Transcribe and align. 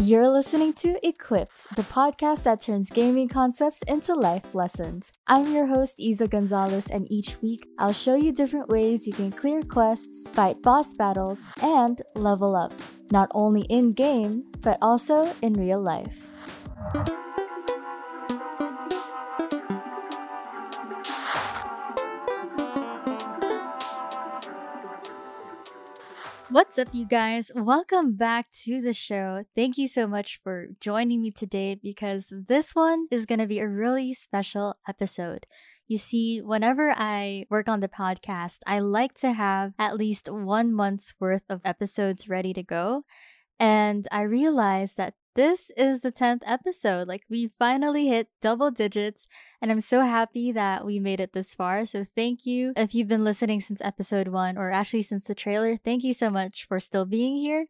You're 0.00 0.28
listening 0.28 0.72
to 0.74 0.98
Equipped, 1.06 1.68
the 1.76 1.84
podcast 1.84 2.42
that 2.42 2.60
turns 2.60 2.90
gaming 2.90 3.28
concepts 3.28 3.80
into 3.86 4.14
life 4.14 4.54
lessons. 4.54 5.12
I'm 5.28 5.52
your 5.52 5.66
host, 5.66 5.94
Isa 5.98 6.26
Gonzalez, 6.26 6.88
and 6.88 7.10
each 7.10 7.40
week 7.40 7.66
I'll 7.78 7.92
show 7.92 8.16
you 8.16 8.32
different 8.32 8.68
ways 8.68 9.06
you 9.06 9.12
can 9.12 9.30
clear 9.30 9.62
quests, 9.62 10.28
fight 10.30 10.60
boss 10.62 10.92
battles, 10.94 11.44
and 11.62 12.02
level 12.16 12.56
up, 12.56 12.72
not 13.12 13.30
only 13.34 13.62
in 13.70 13.92
game, 13.92 14.44
but 14.60 14.78
also 14.82 15.32
in 15.42 15.54
real 15.54 15.80
life. 15.80 16.28
What's 26.54 26.78
up, 26.78 26.86
you 26.92 27.04
guys? 27.04 27.50
Welcome 27.52 28.14
back 28.14 28.46
to 28.62 28.80
the 28.80 28.94
show. 28.94 29.44
Thank 29.56 29.76
you 29.76 29.88
so 29.88 30.06
much 30.06 30.38
for 30.40 30.68
joining 30.78 31.20
me 31.20 31.32
today 31.32 31.74
because 31.74 32.32
this 32.32 32.76
one 32.76 33.08
is 33.10 33.26
going 33.26 33.40
to 33.40 33.48
be 33.48 33.58
a 33.58 33.66
really 33.66 34.14
special 34.14 34.76
episode. 34.88 35.46
You 35.88 35.98
see, 35.98 36.38
whenever 36.38 36.94
I 36.96 37.46
work 37.50 37.68
on 37.68 37.80
the 37.80 37.88
podcast, 37.88 38.58
I 38.68 38.78
like 38.78 39.14
to 39.14 39.32
have 39.32 39.72
at 39.80 39.96
least 39.96 40.28
one 40.30 40.72
month's 40.72 41.12
worth 41.18 41.42
of 41.50 41.60
episodes 41.64 42.28
ready 42.28 42.52
to 42.52 42.62
go. 42.62 43.02
And 43.58 44.06
I 44.12 44.22
realized 44.22 44.96
that 44.96 45.14
this 45.34 45.70
is 45.76 46.00
the 46.00 46.12
10th 46.12 46.42
episode. 46.46 47.08
Like, 47.08 47.24
we 47.28 47.48
finally 47.48 48.08
hit 48.08 48.28
double 48.40 48.70
digits, 48.70 49.26
and 49.60 49.70
I'm 49.70 49.80
so 49.80 50.00
happy 50.00 50.52
that 50.52 50.84
we 50.84 50.98
made 50.98 51.20
it 51.20 51.32
this 51.32 51.54
far. 51.54 51.86
So, 51.86 52.04
thank 52.04 52.46
you. 52.46 52.72
If 52.76 52.94
you've 52.94 53.08
been 53.08 53.24
listening 53.24 53.60
since 53.60 53.80
episode 53.80 54.28
one, 54.28 54.56
or 54.56 54.70
actually 54.70 55.02
since 55.02 55.26
the 55.26 55.34
trailer, 55.34 55.76
thank 55.76 56.04
you 56.04 56.14
so 56.14 56.30
much 56.30 56.66
for 56.66 56.78
still 56.80 57.04
being 57.04 57.36
here. 57.36 57.66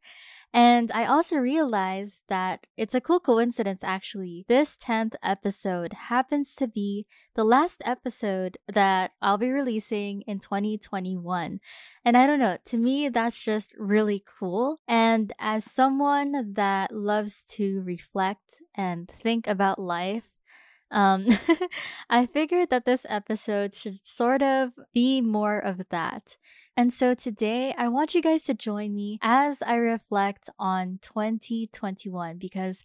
And 0.54 0.92
I 0.92 1.06
also 1.06 1.34
realized 1.36 2.22
that 2.28 2.68
it's 2.76 2.94
a 2.94 3.00
cool 3.00 3.18
coincidence 3.18 3.82
actually. 3.82 4.44
This 4.48 4.76
10th 4.76 5.16
episode 5.20 5.92
happens 5.92 6.54
to 6.54 6.68
be 6.68 7.06
the 7.34 7.42
last 7.42 7.82
episode 7.84 8.56
that 8.72 9.10
I'll 9.20 9.36
be 9.36 9.50
releasing 9.50 10.22
in 10.28 10.38
2021. 10.38 11.58
And 12.04 12.16
I 12.16 12.26
don't 12.28 12.38
know, 12.38 12.56
to 12.66 12.78
me, 12.78 13.08
that's 13.08 13.42
just 13.42 13.74
really 13.76 14.22
cool. 14.38 14.78
And 14.86 15.32
as 15.40 15.64
someone 15.64 16.54
that 16.54 16.94
loves 16.94 17.42
to 17.56 17.82
reflect 17.84 18.62
and 18.76 19.08
think 19.08 19.48
about 19.48 19.80
life, 19.80 20.36
um, 20.92 21.26
I 22.08 22.26
figured 22.26 22.70
that 22.70 22.84
this 22.84 23.04
episode 23.08 23.74
should 23.74 24.06
sort 24.06 24.42
of 24.42 24.70
be 24.94 25.20
more 25.20 25.58
of 25.58 25.88
that. 25.90 26.36
And 26.76 26.92
so 26.92 27.14
today 27.14 27.72
I 27.78 27.88
want 27.88 28.14
you 28.14 28.22
guys 28.22 28.44
to 28.44 28.54
join 28.54 28.94
me 28.94 29.18
as 29.22 29.62
I 29.62 29.76
reflect 29.76 30.50
on 30.58 30.98
2021 31.02 32.38
because 32.38 32.84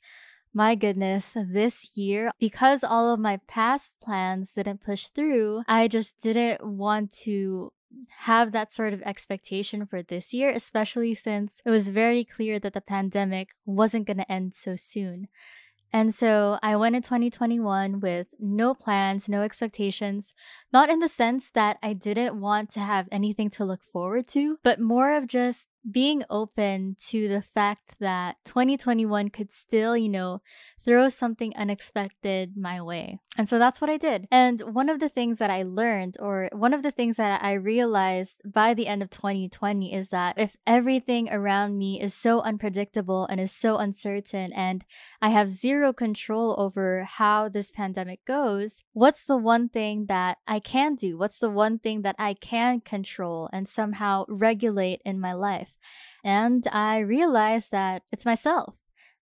my 0.53 0.75
goodness, 0.75 1.31
this 1.35 1.95
year, 1.95 2.31
because 2.39 2.83
all 2.83 3.13
of 3.13 3.19
my 3.19 3.39
past 3.47 3.95
plans 4.01 4.53
didn't 4.53 4.81
push 4.81 5.07
through, 5.07 5.63
I 5.67 5.87
just 5.87 6.19
didn't 6.21 6.63
want 6.65 7.11
to 7.23 7.71
have 8.19 8.51
that 8.51 8.71
sort 8.71 8.93
of 8.93 9.01
expectation 9.03 9.85
for 9.85 10.01
this 10.01 10.33
year, 10.33 10.49
especially 10.49 11.15
since 11.15 11.61
it 11.65 11.69
was 11.71 11.89
very 11.89 12.23
clear 12.23 12.59
that 12.59 12.73
the 12.73 12.81
pandemic 12.81 13.49
wasn't 13.65 14.05
going 14.05 14.17
to 14.17 14.31
end 14.31 14.53
so 14.53 14.75
soon. 14.75 15.27
And 15.91 16.13
so 16.13 16.59
I 16.61 16.75
went 16.75 16.95
in 16.95 17.01
2021 17.01 17.99
with 17.99 18.35
no 18.39 18.73
plans, 18.75 19.27
no 19.27 19.41
expectations, 19.41 20.33
not 20.71 20.89
in 20.89 20.99
the 20.99 21.07
sense 21.07 21.49
that 21.51 21.79
I 21.81 21.93
didn't 21.93 22.39
want 22.39 22.69
to 22.71 22.79
have 22.79 23.07
anything 23.11 23.49
to 23.51 23.65
look 23.65 23.83
forward 23.83 24.27
to, 24.29 24.59
but 24.63 24.79
more 24.79 25.13
of 25.13 25.25
just 25.25 25.68
being 25.91 26.23
open 26.29 26.95
to 27.07 27.27
the 27.27 27.41
fact 27.41 27.99
that 27.99 28.37
2021 28.45 29.29
could 29.29 29.51
still, 29.51 29.95
you 29.97 30.09
know, 30.09 30.41
throw 30.79 31.09
something 31.09 31.55
unexpected 31.55 32.55
my 32.57 32.81
way. 32.81 33.19
And 33.37 33.47
so 33.47 33.57
that's 33.57 33.79
what 33.79 33.89
I 33.89 33.97
did. 33.97 34.27
And 34.31 34.59
one 34.73 34.89
of 34.89 34.99
the 34.99 35.07
things 35.07 35.39
that 35.39 35.49
I 35.49 35.63
learned, 35.63 36.17
or 36.19 36.49
one 36.51 36.73
of 36.73 36.83
the 36.83 36.91
things 36.91 37.15
that 37.15 37.41
I 37.41 37.53
realized 37.53 38.41
by 38.45 38.73
the 38.73 38.87
end 38.87 39.01
of 39.01 39.09
2020, 39.09 39.93
is 39.93 40.09
that 40.09 40.37
if 40.37 40.57
everything 40.67 41.29
around 41.31 41.77
me 41.77 42.01
is 42.01 42.13
so 42.13 42.41
unpredictable 42.41 43.25
and 43.27 43.39
is 43.39 43.51
so 43.51 43.77
uncertain, 43.77 44.51
and 44.53 44.83
I 45.21 45.29
have 45.29 45.49
zero 45.49 45.93
control 45.93 46.55
over 46.59 47.03
how 47.03 47.47
this 47.47 47.71
pandemic 47.71 48.25
goes, 48.25 48.81
what's 48.93 49.25
the 49.25 49.37
one 49.37 49.69
thing 49.69 50.07
that 50.07 50.37
I 50.47 50.59
can 50.59 50.95
do? 50.95 51.17
What's 51.17 51.39
the 51.39 51.49
one 51.49 51.79
thing 51.79 52.01
that 52.01 52.15
I 52.19 52.33
can 52.33 52.81
control 52.81 53.49
and 53.53 53.69
somehow 53.69 54.25
regulate 54.27 55.01
in 55.05 55.19
my 55.19 55.33
life? 55.33 55.77
And 56.23 56.67
I 56.71 56.99
realized 56.99 57.71
that 57.71 58.03
it's 58.11 58.25
myself. 58.25 58.77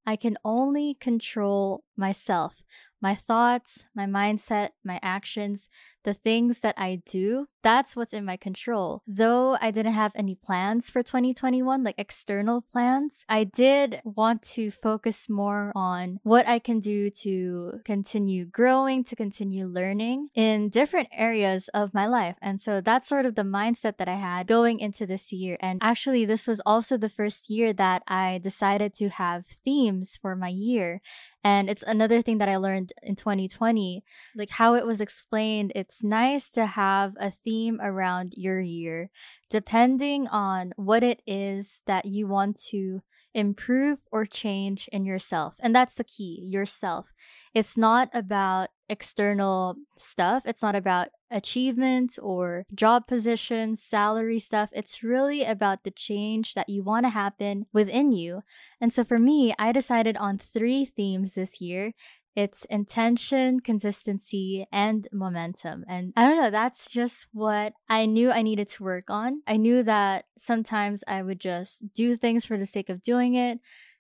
I 0.06 0.16
can 0.16 0.38
only 0.46 0.96
control 1.00 1.84
myself 1.98 2.64
my 3.02 3.16
thoughts, 3.16 3.86
my 3.96 4.06
mindset, 4.06 4.70
my 4.84 5.00
actions, 5.04 5.70
the 6.08 6.14
things 6.14 6.62
that 6.62 6.74
I 6.78 7.02
do, 7.06 7.48
that's 7.64 7.94
what's 7.94 8.14
in 8.14 8.24
my 8.24 8.38
control. 8.38 9.04
Though 9.06 9.58
I 9.60 9.72
didn't 9.72 9.92
have 9.92 10.14
any 10.16 10.36
plans 10.36 10.90
for 10.90 11.04
2021, 11.04 11.84
like 11.84 11.96
external 11.98 12.62
plans, 12.62 13.26
I 13.28 13.44
did 13.44 14.00
want 14.06 14.42
to 14.54 14.72
focus 14.72 15.28
more 15.28 15.74
on 15.76 16.22
what 16.24 16.48
I 16.48 16.60
can 16.60 16.80
do 16.80 17.10
to 17.10 17.82
continue 17.84 18.46
growing, 18.46 19.04
to 19.04 19.18
continue 19.18 19.68
learning 19.68 20.30
in 20.34 20.70
different 20.70 21.10
areas 21.12 21.68
of 21.74 21.94
my 21.94 22.08
life. 22.08 22.38
And 22.42 22.62
so 22.62 22.80
that's 22.80 23.06
sort 23.06 23.26
of 23.26 23.36
the 23.36 23.42
mindset 23.42 23.98
that 23.98 24.08
I 24.08 24.16
had 24.16 24.48
going 24.48 24.80
into 24.80 25.06
this 25.06 25.34
year. 25.34 25.58
And 25.60 25.80
actually, 25.84 26.24
this 26.24 26.48
was 26.48 26.62
also 26.66 26.96
the 26.96 27.10
first 27.10 27.50
year 27.50 27.74
that 27.74 28.04
I 28.08 28.40
decided 28.42 28.94
to 28.96 29.10
have 29.10 29.46
themes 29.46 30.18
for 30.22 30.38
my 30.38 30.48
year. 30.48 31.02
And 31.44 31.70
it's 31.70 31.84
another 31.84 32.22
thing 32.22 32.40
that 32.40 32.50
I 32.50 32.58
learned 32.58 32.94
in 33.04 33.16
2020, 33.16 34.04
like 34.36 34.50
how 34.50 34.76
it 34.76 34.86
was 34.86 35.00
explained. 35.00 35.72
It's 35.76 36.04
nice 36.04 36.50
to 36.52 36.66
have 36.66 37.14
a 37.20 37.32
theme 37.32 37.80
around 37.82 38.34
your 38.36 38.60
year, 38.60 39.10
depending 39.50 40.28
on 40.28 40.74
what 40.76 41.04
it 41.04 41.22
is 41.26 41.82
that 41.86 42.06
you 42.06 42.28
want 42.28 42.60
to 42.70 43.02
improve 43.38 44.00
or 44.12 44.26
change 44.26 44.90
in 44.92 45.06
yourself. 45.06 45.54
And 45.60 45.74
that's 45.74 45.94
the 45.94 46.04
key 46.04 46.42
yourself. 46.44 47.14
It's 47.54 47.78
not 47.78 48.10
about 48.12 48.70
external 48.90 49.76
stuff, 49.96 50.44
it's 50.46 50.64
not 50.64 50.76
about 50.76 51.10
achievement 51.30 52.18
or 52.22 52.66
job 52.74 53.06
positions, 53.06 53.84
salary 53.84 54.40
stuff. 54.40 54.70
It's 54.72 55.04
really 55.04 55.44
about 55.44 55.84
the 55.84 55.92
change 55.92 56.56
that 56.56 56.70
you 56.70 56.84
want 56.84 57.06
to 57.06 57.10
happen 57.10 57.68
within 57.72 58.12
you. 58.12 58.42
And 58.82 58.92
so 58.92 59.04
for 59.04 59.20
me, 59.20 59.54
I 59.60 59.72
decided 59.72 60.18
on 60.18 60.40
three 60.40 60.84
themes 60.84 61.36
this 61.36 61.62
year 61.62 61.94
it's 62.38 62.66
intention, 62.66 63.60
consistency, 63.62 64.68
and 64.72 65.08
momentum. 65.12 65.84
And 65.90 66.14
I 66.16 66.28
don't 66.28 66.38
know, 66.38 66.52
that's 66.52 66.88
just 66.88 67.26
what 67.34 67.74
I 67.90 68.06
knew 68.06 68.30
I 68.30 68.44
needed 68.44 68.68
to 68.70 68.84
work 68.84 69.10
on. 69.10 69.42
I 69.48 69.58
knew 69.58 69.82
that 69.82 70.26
sometimes 70.38 71.04
I 71.08 71.24
would 71.24 71.40
just 71.40 71.92
do 71.94 72.16
things 72.16 72.46
for 72.46 72.60
the 72.60 72.68
sake 72.68 72.90
of 72.90 73.02
doing 73.02 73.34
it. 73.34 73.60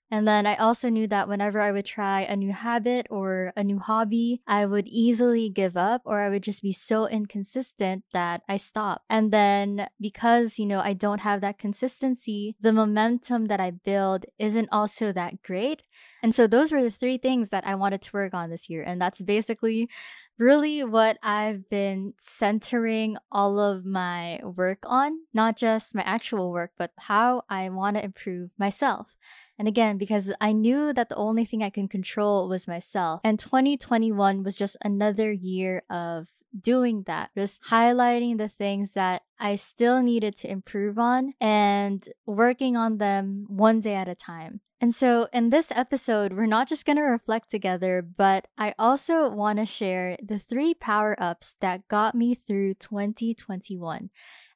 And 0.10 0.28
then 0.28 0.46
I 0.46 0.56
also 0.56 0.90
knew 0.90 1.08
that 1.08 1.28
whenever 1.28 1.60
I 1.60 1.72
would 1.72 1.86
try 1.86 2.22
a 2.22 2.36
new 2.36 2.54
habit 2.54 3.08
or 3.10 3.52
a 3.58 3.64
new 3.64 3.80
hobby, 3.80 4.42
I 4.48 4.66
would 4.66 4.88
easily 4.88 5.50
give 5.50 5.76
up 5.76 6.02
or 6.06 6.22
I 6.22 6.30
would 6.30 6.44
just 6.44 6.62
be 6.62 6.72
so 6.72 7.08
inconsistent 7.08 8.06
that 8.14 8.42
I 8.48 8.56
stop. 8.56 9.04
And 9.10 9.34
then 9.34 9.90
because, 10.00 10.58
you 10.60 10.66
know, 10.66 10.80
I 10.80 10.94
don't 10.94 11.22
have 11.22 11.42
that 11.42 11.60
consistency, 11.60 12.56
the 12.62 12.72
momentum 12.72 13.46
that 13.48 13.60
I 13.60 13.72
build 13.72 14.26
isn't 14.40 14.70
also 14.72 15.12
that 15.12 15.42
great. 15.44 15.82
And 16.24 16.34
so 16.34 16.48
those 16.48 16.72
were 16.72 16.82
the 16.82 16.92
three 16.92 17.18
things 17.18 17.50
that 17.50 17.68
I 17.68 17.76
wanted 17.76 18.02
to 18.04 18.14
work 18.14 18.34
on 18.34 18.50
this 18.50 18.70
year. 18.70 18.84
And 18.84 19.02
that's 19.02 19.22
basically 19.22 19.90
really 20.38 20.84
what 20.84 21.18
I've 21.22 21.68
been 21.70 22.14
centering 22.18 23.18
all 23.32 23.60
of 23.60 23.86
my 23.86 24.40
work 24.44 24.80
on, 24.86 25.20
not 25.34 25.58
just 25.58 25.96
my 25.96 26.04
actual 26.04 26.52
work, 26.52 26.72
but 26.78 26.92
how 26.98 27.44
I 27.50 27.70
want 27.70 27.98
to 27.98 28.04
improve 28.04 28.52
myself. 28.58 29.16
And 29.60 29.68
again, 29.68 29.98
because 29.98 30.32
I 30.40 30.52
knew 30.52 30.94
that 30.94 31.10
the 31.10 31.16
only 31.16 31.46
thing 31.46 31.64
I 31.64 31.70
can 31.70 31.88
control 31.88 32.48
was 32.48 32.68
myself. 32.68 33.22
And 33.24 33.40
2021 33.40 34.44
was 34.44 34.56
just 34.56 34.78
another 34.84 35.32
year 35.32 35.84
of 35.90 36.28
doing 36.58 37.04
that, 37.04 37.32
just 37.36 37.64
highlighting 37.64 38.38
the 38.38 38.48
things 38.48 38.94
that 38.94 39.24
I 39.40 39.56
still 39.56 40.02
needed 40.02 40.36
to 40.38 40.52
improve 40.52 40.98
on 40.98 41.34
and 41.40 42.08
working 42.26 42.78
on 42.78 42.98
them 42.98 43.46
one 43.48 43.80
day 43.80 43.96
at 43.96 44.08
a 44.08 44.16
time. 44.16 44.62
And 44.80 44.94
so, 44.94 45.28
in 45.34 45.50
this 45.50 45.72
episode, 45.72 46.34
we're 46.34 46.46
not 46.46 46.70
just 46.70 46.86
going 46.86 46.98
to 46.98 47.04
reflect 47.04 47.50
together, 47.50 48.04
but 48.04 48.48
I 48.60 48.76
also 48.78 49.28
want 49.28 49.58
to 49.58 49.66
share 49.66 50.18
the 50.22 50.38
three 50.38 50.76
power 50.76 51.16
ups 51.18 51.56
that 51.62 51.88
got 51.88 52.14
me 52.14 52.36
through 52.36 52.76
2021. 52.76 54.12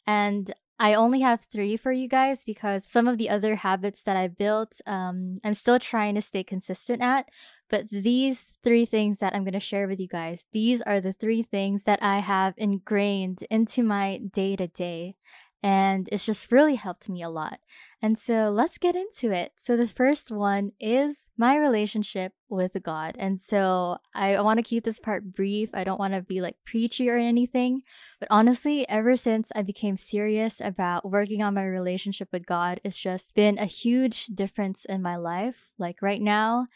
And 0.05 0.53
I 0.81 0.95
only 0.95 1.19
have 1.21 1.41
three 1.41 1.77
for 1.77 1.91
you 1.91 2.07
guys 2.07 2.43
because 2.43 2.89
some 2.89 3.07
of 3.07 3.19
the 3.19 3.29
other 3.29 3.55
habits 3.55 4.01
that 4.03 4.17
I 4.17 4.27
built, 4.27 4.81
um, 4.87 5.39
I'm 5.43 5.53
still 5.53 5.77
trying 5.77 6.15
to 6.15 6.23
stay 6.23 6.43
consistent 6.43 7.03
at. 7.03 7.29
But 7.69 7.89
these 7.89 8.57
three 8.63 8.85
things 8.85 9.19
that 9.19 9.35
I'm 9.35 9.43
going 9.43 9.53
to 9.53 9.59
share 9.59 9.87
with 9.87 9.99
you 9.99 10.07
guys, 10.07 10.45
these 10.51 10.81
are 10.81 10.99
the 10.99 11.13
three 11.13 11.43
things 11.43 11.83
that 11.83 12.01
I 12.01 12.17
have 12.19 12.55
ingrained 12.57 13.43
into 13.51 13.83
my 13.83 14.21
day 14.33 14.55
to 14.55 14.67
day. 14.67 15.15
and 15.63 16.09
it's 16.11 16.25
just 16.25 16.51
really 16.51 16.75
helped 16.75 17.07
me 17.07 17.21
a 17.21 17.29
lot. 17.29 17.59
And 18.01 18.17
so 18.17 18.49
let's 18.49 18.79
get 18.79 18.95
into 18.95 19.31
it. 19.31 19.51
So 19.55 19.77
the 19.77 19.87
first 19.87 20.31
one 20.31 20.71
is 20.79 21.29
my 21.37 21.55
relationship 21.55 22.33
with 22.49 22.81
God. 22.81 23.15
And 23.19 23.39
so 23.39 23.97
I 24.15 24.41
want 24.41 24.57
to 24.57 24.63
keep 24.63 24.83
this 24.83 24.99
part 24.99 25.31
brief. 25.35 25.69
I 25.73 25.83
don't 25.83 25.99
want 25.99 26.15
to 26.15 26.21
be 26.23 26.41
like 26.41 26.55
preachy 26.65 27.09
or 27.09 27.17
anything. 27.17 27.83
But 28.21 28.27
honestly, 28.29 28.87
ever 28.87 29.17
since 29.17 29.49
I 29.55 29.63
became 29.63 29.97
serious 29.97 30.61
about 30.61 31.09
working 31.09 31.41
on 31.41 31.55
my 31.55 31.65
relationship 31.65 32.29
with 32.31 32.45
God, 32.45 32.79
it's 32.83 32.99
just 32.99 33.33
been 33.33 33.57
a 33.57 33.65
huge 33.65 34.27
difference 34.27 34.85
in 34.85 35.01
my 35.01 35.15
life. 35.15 35.71
Like 35.79 36.03
right 36.03 36.21
now, 36.21 36.67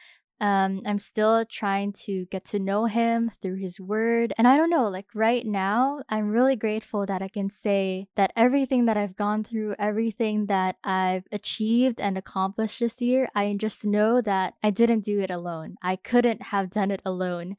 um, 0.42 0.82
I'm 0.88 0.98
still 0.98 1.46
trying 1.46 1.94
to 2.06 2.26
get 2.32 2.46
to 2.46 2.58
know 2.58 2.86
him 2.86 3.30
through 3.30 3.58
his 3.58 3.80
word. 3.80 4.34
And 4.40 4.48
I 4.48 4.58
don't 4.58 4.72
know, 4.72 4.90
like 4.90 5.06
right 5.14 5.46
now, 5.46 6.02
I'm 6.10 6.32
really 6.32 6.56
grateful 6.56 7.06
that 7.06 7.22
I 7.22 7.28
can 7.28 7.52
say 7.52 8.08
that 8.16 8.34
everything 8.36 8.86
that 8.86 8.98
I've 8.98 9.16
gone 9.16 9.44
through, 9.44 9.76
everything 9.78 10.48
that 10.48 10.78
I've 10.84 11.28
achieved 11.32 12.02
and 12.02 12.18
accomplished 12.18 12.80
this 12.80 13.04
year, 13.04 13.30
I 13.36 13.54
just 13.60 13.86
know 13.86 14.20
that 14.22 14.56
I 14.64 14.72
didn't 14.72 15.06
do 15.06 15.20
it 15.20 15.30
alone. 15.30 15.76
I 15.84 15.96
couldn't 15.96 16.42
have 16.42 16.72
done 16.72 16.90
it 16.90 17.04
alone. 17.06 17.56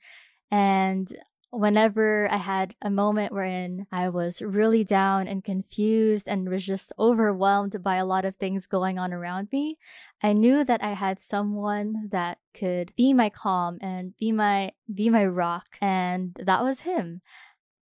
And 0.50 1.08
whenever 1.50 2.30
I 2.30 2.36
had 2.36 2.74
a 2.82 2.90
moment 2.90 3.32
wherein 3.32 3.86
I 3.92 4.08
was 4.08 4.42
really 4.42 4.84
down 4.84 5.28
and 5.28 5.44
confused 5.44 6.28
and 6.28 6.48
was 6.48 6.64
just 6.64 6.92
overwhelmed 6.98 7.82
by 7.82 7.96
a 7.96 8.04
lot 8.04 8.24
of 8.24 8.36
things 8.36 8.66
going 8.66 8.98
on 8.98 9.12
around 9.12 9.48
me, 9.52 9.78
I 10.22 10.32
knew 10.32 10.64
that 10.64 10.82
I 10.82 10.92
had 10.92 11.20
someone 11.20 12.08
that 12.10 12.38
could 12.54 12.92
be 12.96 13.12
my 13.12 13.30
calm 13.30 13.78
and 13.80 14.16
be 14.18 14.32
my 14.32 14.72
be 14.92 15.08
my 15.10 15.24
rock 15.26 15.78
and 15.80 16.36
that 16.44 16.62
was 16.62 16.80
him. 16.80 17.22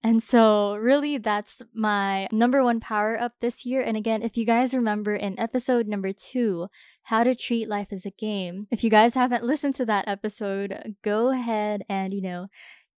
And 0.05 0.21
so, 0.21 0.75
really, 0.75 1.19
that's 1.19 1.63
my 1.73 2.27
number 2.33 2.65
one 2.65 2.81
power 2.81 3.17
up 3.21 3.35
this 3.41 3.65
year. 3.65 3.83
And 3.83 3.97
again, 3.97 4.23
if 4.23 4.37
you 4.37 4.45
guys 4.45 4.75
remember 4.75 5.15
in 5.15 5.39
episode 5.39 5.87
number 5.87 6.11
two, 6.11 6.67
how 7.05 7.23
to 7.23 7.37
treat 7.37 7.69
life 7.69 7.89
as 7.93 8.05
a 8.05 8.11
game, 8.11 8.67
if 8.73 8.83
you 8.83 8.91
guys 8.91 9.15
haven't 9.15 9.45
listened 9.45 9.77
to 9.77 9.87
that 9.87 10.09
episode, 10.09 10.97
go 11.03 11.31
ahead 11.31 11.85
and, 11.89 12.13
you 12.13 12.21
know, 12.21 12.49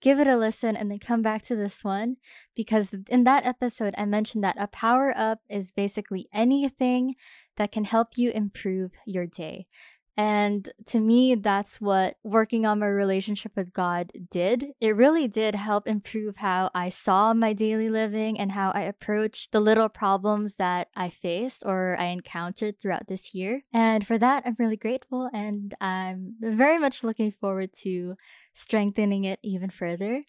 give 0.04 0.20
it 0.20 0.26
a 0.26 0.36
listen 0.36 0.76
and 0.76 0.90
then 0.90 0.98
come 0.98 1.22
back 1.22 1.42
to 1.42 1.56
this 1.56 1.82
one 1.82 2.16
because 2.54 2.94
in 3.08 3.24
that 3.24 3.46
episode 3.46 3.94
I 3.96 4.04
mentioned 4.04 4.44
that 4.44 4.56
a 4.58 4.68
power 4.68 5.14
up 5.16 5.40
is 5.48 5.70
basically 5.70 6.28
anything 6.32 7.14
that 7.56 7.72
can 7.72 7.84
help 7.84 8.08
you 8.16 8.30
improve 8.30 8.92
your 9.06 9.26
day. 9.26 9.66
And 10.16 10.70
to 10.86 11.00
me, 11.00 11.34
that's 11.34 11.80
what 11.80 12.16
working 12.22 12.64
on 12.64 12.78
my 12.78 12.86
relationship 12.86 13.52
with 13.56 13.72
God 13.72 14.12
did. 14.30 14.66
It 14.80 14.94
really 14.94 15.26
did 15.26 15.56
help 15.56 15.88
improve 15.88 16.36
how 16.36 16.70
I 16.72 16.88
saw 16.88 17.34
my 17.34 17.52
daily 17.52 17.90
living 17.90 18.38
and 18.38 18.52
how 18.52 18.70
I 18.70 18.82
approached 18.82 19.50
the 19.50 19.60
little 19.60 19.88
problems 19.88 20.56
that 20.56 20.88
I 20.94 21.08
faced 21.08 21.64
or 21.66 21.96
I 21.98 22.06
encountered 22.06 22.78
throughout 22.78 23.08
this 23.08 23.34
year. 23.34 23.62
And 23.72 24.06
for 24.06 24.16
that, 24.18 24.44
I'm 24.46 24.56
really 24.58 24.76
grateful 24.76 25.28
and 25.32 25.74
I'm 25.80 26.36
very 26.40 26.78
much 26.78 27.02
looking 27.02 27.32
forward 27.32 27.72
to 27.82 28.16
strengthening 28.52 29.24
it 29.24 29.40
even 29.42 29.70
further. 29.70 30.22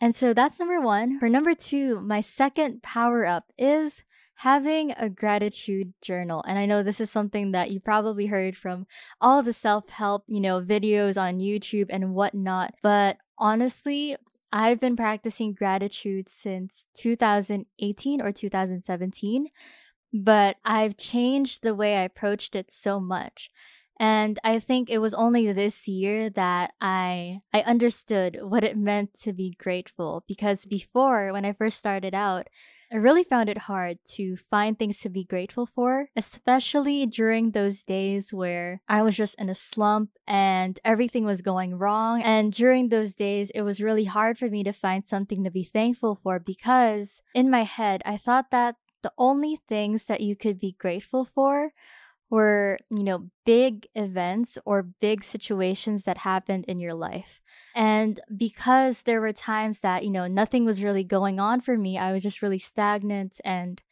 And 0.00 0.14
so 0.14 0.32
that's 0.32 0.60
number 0.60 0.80
one. 0.80 1.18
For 1.18 1.28
number 1.28 1.54
two, 1.54 2.00
my 2.00 2.20
second 2.20 2.82
power 2.82 3.24
up 3.24 3.52
is 3.58 4.02
having 4.36 4.92
a 4.96 5.08
gratitude 5.08 5.94
journal. 6.02 6.42
And 6.46 6.58
I 6.58 6.66
know 6.66 6.82
this 6.82 7.00
is 7.00 7.10
something 7.10 7.52
that 7.52 7.70
you 7.70 7.80
probably 7.80 8.26
heard 8.26 8.56
from 8.56 8.86
all 9.20 9.42
the 9.42 9.52
self 9.52 9.88
help, 9.88 10.24
you 10.26 10.40
know, 10.40 10.60
videos 10.60 11.20
on 11.20 11.38
YouTube 11.38 11.86
and 11.90 12.14
whatnot. 12.14 12.74
But 12.82 13.18
honestly, 13.38 14.16
I've 14.52 14.80
been 14.80 14.96
practicing 14.96 15.52
gratitude 15.52 16.28
since 16.28 16.86
2018 16.94 18.20
or 18.20 18.30
2017, 18.30 19.48
but 20.12 20.56
I've 20.64 20.96
changed 20.96 21.62
the 21.62 21.74
way 21.74 21.96
I 21.96 22.02
approached 22.02 22.54
it 22.54 22.70
so 22.70 23.00
much. 23.00 23.50
And 23.98 24.38
I 24.42 24.58
think 24.58 24.90
it 24.90 24.98
was 24.98 25.14
only 25.14 25.52
this 25.52 25.86
year 25.86 26.28
that 26.30 26.72
I 26.80 27.38
I 27.52 27.60
understood 27.62 28.38
what 28.42 28.64
it 28.64 28.76
meant 28.76 29.14
to 29.20 29.32
be 29.32 29.56
grateful 29.58 30.24
because 30.26 30.64
before 30.64 31.32
when 31.32 31.44
I 31.44 31.52
first 31.52 31.78
started 31.78 32.14
out, 32.14 32.48
I 32.94 32.98
really 32.98 33.24
found 33.24 33.48
it 33.48 33.58
hard 33.58 33.98
to 34.10 34.36
find 34.36 34.78
things 34.78 35.00
to 35.00 35.08
be 35.08 35.24
grateful 35.24 35.66
for, 35.66 36.10
especially 36.14 37.06
during 37.06 37.50
those 37.50 37.82
days 37.82 38.32
where 38.32 38.82
I 38.86 39.02
was 39.02 39.16
just 39.16 39.34
in 39.34 39.48
a 39.48 39.54
slump 39.56 40.10
and 40.28 40.78
everything 40.84 41.24
was 41.24 41.42
going 41.42 41.74
wrong. 41.74 42.22
And 42.22 42.52
during 42.52 42.90
those 42.90 43.16
days, 43.16 43.50
it 43.50 43.62
was 43.62 43.80
really 43.80 44.04
hard 44.04 44.38
for 44.38 44.48
me 44.48 44.62
to 44.62 44.72
find 44.72 45.04
something 45.04 45.42
to 45.42 45.50
be 45.50 45.64
thankful 45.64 46.14
for 46.22 46.38
because 46.38 47.20
in 47.34 47.50
my 47.50 47.64
head, 47.64 48.00
I 48.06 48.16
thought 48.16 48.52
that 48.52 48.76
the 49.02 49.12
only 49.18 49.58
things 49.68 50.04
that 50.04 50.20
you 50.20 50.36
could 50.36 50.60
be 50.60 50.76
grateful 50.78 51.24
for 51.24 51.72
were, 52.30 52.78
you 52.90 53.02
know, 53.02 53.28
big 53.44 53.88
events 53.96 54.56
or 54.64 54.82
big 54.82 55.24
situations 55.24 56.04
that 56.04 56.18
happened 56.18 56.64
in 56.68 56.78
your 56.78 56.94
life. 56.94 57.40
And 57.74 58.20
because 58.36 59.02
there 59.02 59.20
were 59.20 59.32
times 59.32 59.80
that, 59.80 60.04
you 60.04 60.10
know, 60.10 60.26
nothing 60.26 60.64
was 60.64 60.82
really 60.82 61.02
going 61.04 61.40
on 61.40 61.60
for 61.60 61.76
me, 61.76 61.98
I 61.98 62.12
was 62.12 62.22
just 62.22 62.40
really 62.40 62.58
stagnant. 62.58 63.40
And 63.44 63.82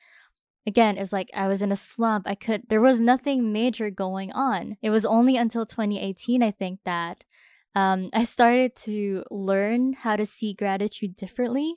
again, 0.67 0.97
it 0.97 1.01
was 1.01 1.13
like 1.13 1.31
I 1.35 1.49
was 1.49 1.63
in 1.63 1.73
a 1.73 1.77
slump. 1.77 2.29
I 2.29 2.37
could, 2.37 2.69
there 2.69 2.81
was 2.81 3.01
nothing 3.01 3.53
major 3.53 3.91
going 3.91 4.33
on. 4.33 4.77
It 4.83 4.91
was 4.91 5.05
only 5.05 5.37
until 5.37 5.67
2018, 5.67 6.43
I 6.43 6.53
think, 6.53 6.81
that 6.85 7.25
um, 7.75 8.11
I 8.13 8.25
started 8.25 8.77
to 8.85 9.25
learn 9.31 9.95
how 9.95 10.17
to 10.17 10.27
see 10.27 10.55
gratitude 10.55 11.17
differently. 11.17 11.77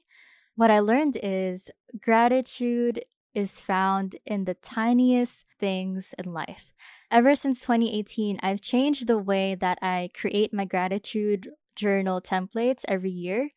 What 0.55 0.71
I 0.71 0.79
learned 0.79 1.17
is 1.21 1.71
gratitude 1.99 3.03
is 3.33 3.59
found 3.59 4.15
in 4.25 4.45
the 4.45 4.53
tiniest 4.53 5.45
things 5.59 6.13
in 6.17 6.33
life. 6.33 6.71
Ever 7.11 7.35
since 7.35 7.61
2018, 7.61 8.39
I've 8.41 8.61
changed 8.61 9.07
the 9.07 9.17
way 9.17 9.55
that 9.55 9.77
I 9.81 10.09
create 10.13 10.53
my 10.53 10.65
gratitude 10.65 11.49
journal 11.75 12.21
templates 12.21 12.85
every 12.87 13.11
year. 13.11 13.49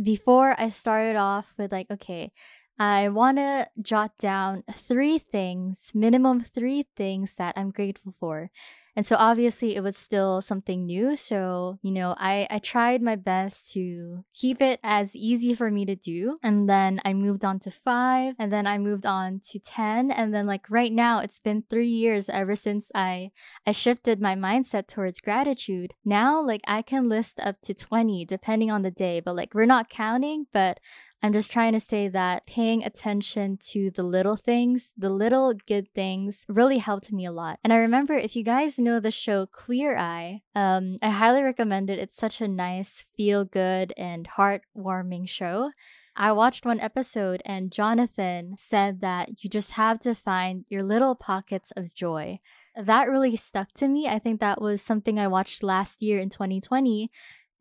Before 0.00 0.54
I 0.58 0.68
started 0.70 1.16
off 1.16 1.54
with 1.58 1.72
like, 1.72 1.90
okay, 1.90 2.30
I 2.78 3.08
want 3.08 3.38
to 3.38 3.68
jot 3.80 4.12
down 4.18 4.62
three 4.72 5.18
things, 5.18 5.92
minimum 5.94 6.40
three 6.40 6.84
things 6.96 7.36
that 7.36 7.54
I'm 7.56 7.70
grateful 7.70 8.12
for. 8.12 8.50
And 8.96 9.06
so 9.06 9.14
obviously 9.18 9.76
it 9.76 9.82
was 9.82 9.96
still 9.96 10.40
something 10.40 10.86
new. 10.86 11.16
So, 11.16 11.78
you 11.82 11.92
know, 11.92 12.14
I, 12.18 12.46
I 12.50 12.58
tried 12.58 13.02
my 13.02 13.14
best 13.14 13.70
to 13.72 14.24
keep 14.34 14.62
it 14.62 14.80
as 14.82 15.14
easy 15.14 15.54
for 15.54 15.70
me 15.70 15.84
to 15.84 15.94
do. 15.94 16.38
And 16.42 16.68
then 16.68 17.00
I 17.04 17.12
moved 17.12 17.44
on 17.44 17.60
to 17.60 17.70
five, 17.70 18.34
and 18.38 18.50
then 18.50 18.66
I 18.66 18.78
moved 18.78 19.04
on 19.04 19.40
to 19.50 19.58
10. 19.58 20.10
And 20.10 20.32
then 20.32 20.46
like 20.46 20.70
right 20.70 20.92
now, 20.92 21.20
it's 21.20 21.38
been 21.38 21.64
three 21.68 21.90
years 21.90 22.30
ever 22.30 22.56
since 22.56 22.90
I, 22.94 23.30
I 23.66 23.72
shifted 23.72 24.20
my 24.20 24.34
mindset 24.34 24.86
towards 24.86 25.20
gratitude. 25.20 25.92
Now, 26.04 26.40
like 26.40 26.62
I 26.66 26.80
can 26.80 27.08
list 27.10 27.38
up 27.40 27.60
to 27.62 27.74
20 27.74 28.24
depending 28.24 28.70
on 28.70 28.80
the 28.82 28.90
day, 28.90 29.20
but 29.20 29.36
like 29.36 29.52
we're 29.52 29.66
not 29.66 29.90
counting, 29.90 30.46
but 30.54 30.80
I'm 31.22 31.32
just 31.32 31.50
trying 31.50 31.72
to 31.72 31.80
say 31.80 32.08
that 32.08 32.46
paying 32.46 32.84
attention 32.84 33.58
to 33.70 33.90
the 33.90 34.02
little 34.02 34.36
things, 34.36 34.92
the 34.96 35.10
little 35.10 35.54
good 35.66 35.92
things, 35.94 36.44
really 36.48 36.78
helped 36.78 37.10
me 37.10 37.24
a 37.24 37.32
lot. 37.32 37.58
And 37.64 37.72
I 37.72 37.78
remember 37.78 38.14
if 38.14 38.36
you 38.36 38.44
guys 38.44 38.78
know 38.78 39.00
the 39.00 39.10
show 39.10 39.46
Queer 39.46 39.96
Eye, 39.96 40.42
um, 40.54 40.96
I 41.02 41.10
highly 41.10 41.42
recommend 41.42 41.90
it. 41.90 41.98
It's 41.98 42.16
such 42.16 42.40
a 42.40 42.48
nice, 42.48 43.04
feel 43.16 43.44
good, 43.44 43.92
and 43.96 44.28
heartwarming 44.28 45.28
show. 45.28 45.70
I 46.18 46.32
watched 46.32 46.64
one 46.64 46.80
episode 46.80 47.42
and 47.44 47.70
Jonathan 47.70 48.54
said 48.56 49.00
that 49.02 49.42
you 49.44 49.50
just 49.50 49.72
have 49.72 50.00
to 50.00 50.14
find 50.14 50.64
your 50.68 50.82
little 50.82 51.14
pockets 51.14 51.72
of 51.76 51.94
joy. 51.94 52.38
That 52.74 53.08
really 53.08 53.36
stuck 53.36 53.72
to 53.74 53.88
me. 53.88 54.06
I 54.08 54.18
think 54.18 54.40
that 54.40 54.60
was 54.60 54.80
something 54.80 55.18
I 55.18 55.28
watched 55.28 55.62
last 55.62 56.02
year 56.02 56.18
in 56.18 56.30
2020 56.30 57.10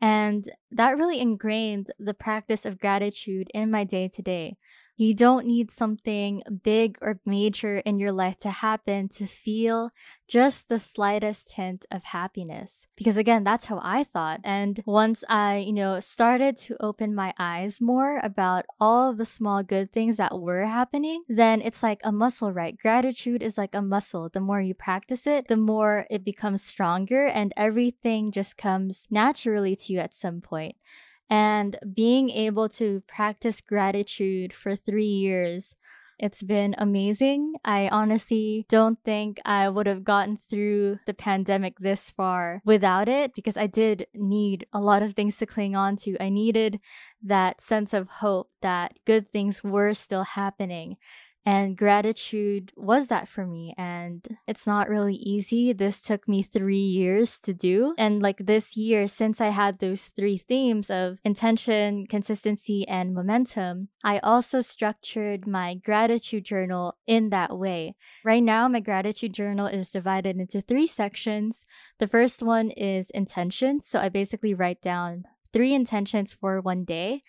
and 0.01 0.45
that 0.71 0.97
really 0.97 1.19
ingrained 1.19 1.91
the 1.99 2.13
practice 2.13 2.65
of 2.65 2.79
gratitude 2.79 3.49
in 3.53 3.71
my 3.71 3.83
day 3.83 4.07
to 4.09 4.21
day. 4.21 4.57
You 4.97 5.13
don't 5.13 5.45
need 5.45 5.71
something 5.71 6.41
big 6.63 6.97
or 7.01 7.19
major 7.25 7.79
in 7.79 7.99
your 7.99 8.13
life 8.13 8.37
to 8.39 8.49
happen 8.49 9.09
to 9.09 9.27
feel 9.27 9.91
just 10.27 10.69
the 10.69 10.79
slightest 10.79 11.53
hint 11.53 11.85
of 11.91 12.03
happiness. 12.05 12.87
Because 12.95 13.17
again, 13.17 13.43
that's 13.43 13.65
how 13.65 13.79
I 13.83 14.03
thought. 14.03 14.39
And 14.43 14.81
once 14.85 15.23
I, 15.27 15.57
you 15.57 15.73
know, 15.73 15.99
started 15.99 16.57
to 16.59 16.77
open 16.81 17.13
my 17.13 17.33
eyes 17.37 17.81
more 17.81 18.19
about 18.23 18.65
all 18.79 19.13
the 19.13 19.25
small 19.25 19.63
good 19.63 19.91
things 19.91 20.17
that 20.17 20.39
were 20.39 20.63
happening, 20.63 21.23
then 21.27 21.61
it's 21.61 21.83
like 21.83 21.99
a 22.03 22.11
muscle, 22.11 22.53
right? 22.53 22.77
Gratitude 22.77 23.43
is 23.43 23.57
like 23.57 23.75
a 23.75 23.81
muscle. 23.81 24.29
The 24.29 24.39
more 24.39 24.61
you 24.61 24.73
practice 24.73 25.27
it, 25.27 25.49
the 25.49 25.57
more 25.57 26.07
it 26.09 26.23
becomes 26.23 26.63
stronger 26.63 27.25
and 27.25 27.53
everything 27.57 28.31
just 28.31 28.57
comes 28.57 29.07
naturally 29.11 29.75
to 29.75 29.93
you 29.93 29.99
at 29.99 30.15
some 30.15 30.41
point. 30.41 30.75
And 31.29 31.77
being 31.93 32.29
able 32.29 32.69
to 32.69 33.01
practice 33.07 33.61
gratitude 33.61 34.53
for 34.53 34.75
three 34.75 35.05
years, 35.05 35.75
it's 36.17 36.43
been 36.43 36.75
amazing. 36.77 37.55
I 37.65 37.89
honestly 37.89 38.65
don't 38.69 38.97
think 39.03 39.41
I 39.43 39.67
would 39.67 39.85
have 39.87 40.03
gotten 40.03 40.37
through 40.37 40.99
the 41.05 41.13
pandemic 41.13 41.79
this 41.79 42.09
far 42.09 42.61
without 42.63 43.09
it 43.09 43.33
because 43.35 43.57
I 43.57 43.67
did 43.67 44.07
need 44.13 44.65
a 44.71 44.79
lot 44.79 45.03
of 45.03 45.13
things 45.13 45.37
to 45.37 45.45
cling 45.45 45.75
on 45.75 45.97
to. 45.97 46.15
I 46.23 46.29
needed 46.29 46.79
that 47.23 47.59
sense 47.59 47.93
of 47.93 48.07
hope 48.07 48.49
that 48.61 48.97
good 49.05 49.29
things 49.29 49.63
were 49.63 49.93
still 49.93 50.23
happening. 50.23 50.95
And 51.45 51.77
gratitude 51.77 52.71
was 52.75 53.07
that 53.07 53.27
for 53.27 53.45
me. 53.45 53.75
And 53.77 54.27
it's 54.47 54.65
not 54.65 54.89
really 54.89 55.15
easy. 55.15 55.73
This 55.73 56.01
took 56.01 56.27
me 56.27 56.41
three 56.41 56.77
years 56.77 57.39
to 57.41 57.53
do. 57.53 57.93
And 57.97 58.21
like 58.21 58.45
this 58.45 58.75
year, 58.75 59.07
since 59.07 59.39
I 59.39 59.49
had 59.49 59.77
those 59.77 60.05
three 60.05 60.37
themes 60.37 60.89
of 60.89 61.19
intention, 61.23 62.07
consistency, 62.07 62.87
and 62.87 63.13
momentum, 63.13 63.89
I 64.03 64.19
also 64.19 64.61
structured 64.61 65.45
my 65.47 65.75
gratitude 65.75 66.45
journal 66.45 66.97
in 67.05 67.29
that 67.29 67.57
way. 67.57 67.93
Right 68.23 68.43
now, 68.43 68.67
my 68.67 68.79
gratitude 68.79 69.33
journal 69.33 69.67
is 69.67 69.91
divided 69.91 70.37
into 70.37 70.61
three 70.61 70.87
sections. 70.87 71.65
The 71.99 72.07
first 72.07 72.41
one 72.41 72.71
is 72.71 73.11
intention. 73.11 73.81
So 73.81 73.99
I 73.99 74.09
basically 74.09 74.55
write 74.55 74.81
down 74.81 75.25
three 75.53 75.73
intentions 75.73 76.33
for 76.33 76.59
one 76.59 76.83
day 76.83 77.21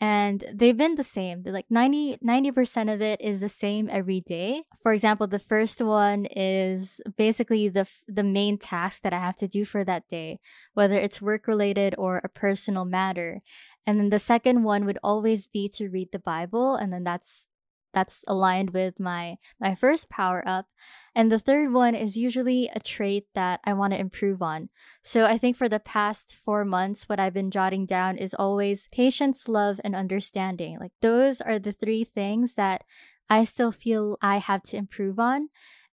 and 0.00 0.44
they've 0.54 0.76
been 0.76 0.94
the 0.94 1.04
same. 1.04 1.42
They're 1.42 1.52
like 1.52 1.70
90 1.70 2.18
90% 2.24 2.92
of 2.92 3.02
it 3.02 3.20
is 3.20 3.40
the 3.40 3.48
same 3.50 3.88
every 3.90 4.20
day. 4.20 4.64
For 4.82 4.92
example 4.92 5.26
the 5.26 5.38
first 5.38 5.80
one 5.80 6.26
is 6.26 7.00
basically 7.16 7.68
the 7.68 7.86
the 8.08 8.24
main 8.24 8.56
task 8.56 9.02
that 9.02 9.12
i 9.12 9.18
have 9.18 9.36
to 9.36 9.48
do 9.48 9.64
for 9.64 9.84
that 9.84 10.08
day 10.08 10.40
whether 10.74 10.96
it's 10.96 11.20
work 11.20 11.46
related 11.46 11.94
or 11.98 12.18
a 12.24 12.28
personal 12.28 12.84
matter. 12.84 13.40
And 13.86 13.98
then 13.98 14.10
the 14.10 14.18
second 14.18 14.62
one 14.62 14.86
would 14.86 14.98
always 15.02 15.46
be 15.46 15.68
to 15.70 15.88
read 15.90 16.08
the 16.12 16.18
bible 16.18 16.76
and 16.76 16.92
then 16.92 17.04
that's 17.04 17.46
that's 17.92 18.24
aligned 18.28 18.70
with 18.70 19.00
my 19.00 19.36
my 19.60 19.74
first 19.74 20.08
power 20.08 20.42
up 20.46 20.66
and 21.14 21.30
the 21.30 21.38
third 21.38 21.72
one 21.72 21.94
is 21.94 22.16
usually 22.16 22.70
a 22.74 22.80
trait 22.80 23.26
that 23.34 23.60
i 23.64 23.72
want 23.72 23.92
to 23.92 23.98
improve 23.98 24.42
on 24.42 24.68
so 25.02 25.24
i 25.24 25.36
think 25.36 25.56
for 25.56 25.68
the 25.68 25.80
past 25.80 26.34
four 26.44 26.64
months 26.64 27.08
what 27.08 27.20
i've 27.20 27.34
been 27.34 27.50
jotting 27.50 27.86
down 27.86 28.16
is 28.16 28.34
always 28.34 28.88
patience 28.92 29.48
love 29.48 29.80
and 29.84 29.94
understanding 29.94 30.78
like 30.78 30.92
those 31.02 31.40
are 31.40 31.58
the 31.58 31.72
three 31.72 32.04
things 32.04 32.54
that 32.54 32.82
i 33.28 33.44
still 33.44 33.72
feel 33.72 34.16
i 34.22 34.38
have 34.38 34.62
to 34.62 34.76
improve 34.76 35.18
on 35.18 35.48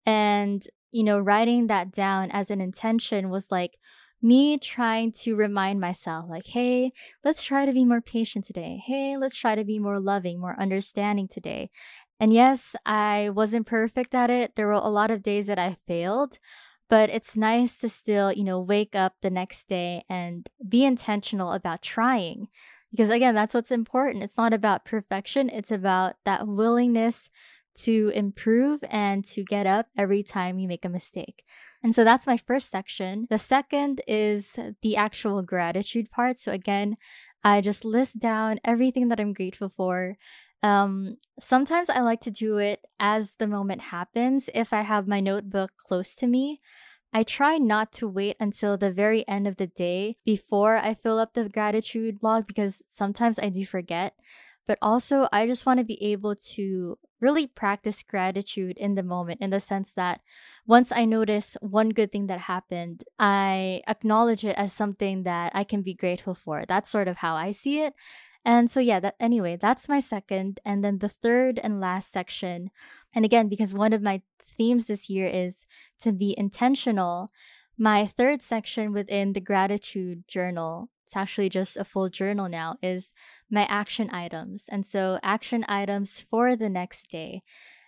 and 0.06 0.66
you 0.90 1.04
know 1.04 1.18
writing 1.18 1.66
that 1.66 1.92
down 1.92 2.30
as 2.30 2.50
an 2.50 2.60
intention 2.60 3.30
was 3.30 3.50
like 3.50 3.78
me 4.22 4.56
trying 4.56 5.10
to 5.10 5.34
remind 5.34 5.80
myself, 5.80 6.26
like, 6.30 6.46
hey, 6.46 6.92
let's 7.24 7.42
try 7.42 7.66
to 7.66 7.72
be 7.72 7.84
more 7.84 8.00
patient 8.00 8.46
today. 8.46 8.80
Hey, 8.84 9.16
let's 9.16 9.36
try 9.36 9.56
to 9.56 9.64
be 9.64 9.80
more 9.80 9.98
loving, 9.98 10.40
more 10.40 10.58
understanding 10.58 11.26
today. 11.26 11.70
And 12.20 12.32
yes, 12.32 12.76
I 12.86 13.30
wasn't 13.30 13.66
perfect 13.66 14.14
at 14.14 14.30
it. 14.30 14.54
There 14.54 14.66
were 14.66 14.72
a 14.72 14.88
lot 14.88 15.10
of 15.10 15.22
days 15.22 15.48
that 15.48 15.58
I 15.58 15.74
failed, 15.86 16.38
but 16.88 17.10
it's 17.10 17.36
nice 17.36 17.78
to 17.78 17.88
still, 17.88 18.32
you 18.32 18.44
know, 18.44 18.60
wake 18.60 18.94
up 18.94 19.14
the 19.22 19.30
next 19.30 19.68
day 19.68 20.04
and 20.08 20.48
be 20.68 20.84
intentional 20.84 21.52
about 21.52 21.82
trying. 21.82 22.48
Because 22.90 23.08
again, 23.08 23.34
that's 23.34 23.54
what's 23.54 23.70
important. 23.70 24.22
It's 24.22 24.36
not 24.36 24.52
about 24.52 24.84
perfection, 24.84 25.48
it's 25.48 25.70
about 25.70 26.16
that 26.24 26.46
willingness 26.46 27.28
to 27.74 28.12
improve 28.14 28.84
and 28.90 29.24
to 29.24 29.42
get 29.42 29.66
up 29.66 29.86
every 29.96 30.22
time 30.22 30.58
you 30.58 30.68
make 30.68 30.84
a 30.84 30.90
mistake. 30.90 31.42
And 31.82 31.94
so 31.94 32.04
that's 32.04 32.26
my 32.26 32.36
first 32.36 32.70
section. 32.70 33.26
The 33.30 33.38
second 33.38 34.02
is 34.06 34.56
the 34.82 34.96
actual 34.96 35.42
gratitude 35.42 36.10
part. 36.10 36.38
So 36.38 36.52
again, 36.52 36.96
I 37.42 37.60
just 37.60 37.84
list 37.84 38.18
down 38.18 38.60
everything 38.64 39.08
that 39.08 39.18
I'm 39.18 39.32
grateful 39.32 39.68
for. 39.68 40.16
Um, 40.62 41.16
sometimes 41.40 41.90
I 41.90 42.00
like 42.00 42.20
to 42.22 42.30
do 42.30 42.58
it 42.58 42.84
as 43.00 43.34
the 43.38 43.46
moment 43.46 43.80
happens. 43.80 44.48
If 44.54 44.72
I 44.72 44.82
have 44.82 45.08
my 45.08 45.20
notebook 45.20 45.72
close 45.76 46.14
to 46.16 46.26
me, 46.26 46.58
I 47.12 47.24
try 47.24 47.58
not 47.58 47.92
to 47.94 48.08
wait 48.08 48.36
until 48.40 48.76
the 48.76 48.92
very 48.92 49.26
end 49.28 49.46
of 49.46 49.56
the 49.56 49.66
day 49.66 50.16
before 50.24 50.76
I 50.76 50.94
fill 50.94 51.18
up 51.18 51.34
the 51.34 51.48
gratitude 51.48 52.18
log 52.22 52.46
because 52.46 52.82
sometimes 52.86 53.38
I 53.38 53.48
do 53.50 53.66
forget. 53.66 54.14
But 54.66 54.78
also, 54.80 55.28
I 55.32 55.46
just 55.46 55.66
want 55.66 55.78
to 55.78 55.84
be 55.84 56.02
able 56.02 56.36
to 56.54 56.96
really 57.20 57.46
practice 57.48 58.02
gratitude 58.02 58.78
in 58.78 58.94
the 58.94 59.02
moment 59.02 59.40
in 59.40 59.50
the 59.50 59.60
sense 59.60 59.92
that 59.94 60.20
once 60.66 60.92
I 60.92 61.04
notice 61.04 61.56
one 61.60 61.90
good 61.90 62.12
thing 62.12 62.28
that 62.28 62.40
happened, 62.40 63.02
I 63.18 63.82
acknowledge 63.88 64.44
it 64.44 64.56
as 64.56 64.72
something 64.72 65.24
that 65.24 65.52
I 65.54 65.64
can 65.64 65.82
be 65.82 65.94
grateful 65.94 66.34
for. 66.34 66.64
That's 66.66 66.88
sort 66.88 67.08
of 67.08 67.18
how 67.18 67.34
I 67.34 67.50
see 67.50 67.80
it. 67.80 67.94
And 68.44 68.70
so 68.70 68.80
yeah, 68.80 69.00
that 69.00 69.14
anyway, 69.20 69.56
that's 69.60 69.88
my 69.88 70.00
second 70.00 70.60
and 70.64 70.84
then 70.84 70.98
the 70.98 71.08
third 71.08 71.60
and 71.62 71.80
last 71.80 72.12
section. 72.12 72.70
And 73.14 73.24
again, 73.24 73.48
because 73.48 73.74
one 73.74 73.92
of 73.92 74.02
my 74.02 74.22
themes 74.42 74.86
this 74.86 75.08
year 75.08 75.26
is 75.26 75.66
to 76.00 76.12
be 76.12 76.34
intentional, 76.36 77.30
my 77.78 78.06
third 78.06 78.42
section 78.42 78.92
within 78.92 79.32
the 79.32 79.40
gratitude 79.40 80.26
journal 80.26 80.90
it's 81.12 81.16
actually 81.18 81.50
just 81.50 81.76
a 81.76 81.84
full 81.84 82.08
journal 82.08 82.48
now, 82.48 82.76
is 82.82 83.12
my 83.50 83.66
action 83.66 84.08
items. 84.14 84.64
And 84.70 84.86
so, 84.86 85.18
action 85.22 85.62
items 85.68 86.18
for 86.18 86.56
the 86.56 86.70
next 86.70 87.10
day. 87.10 87.42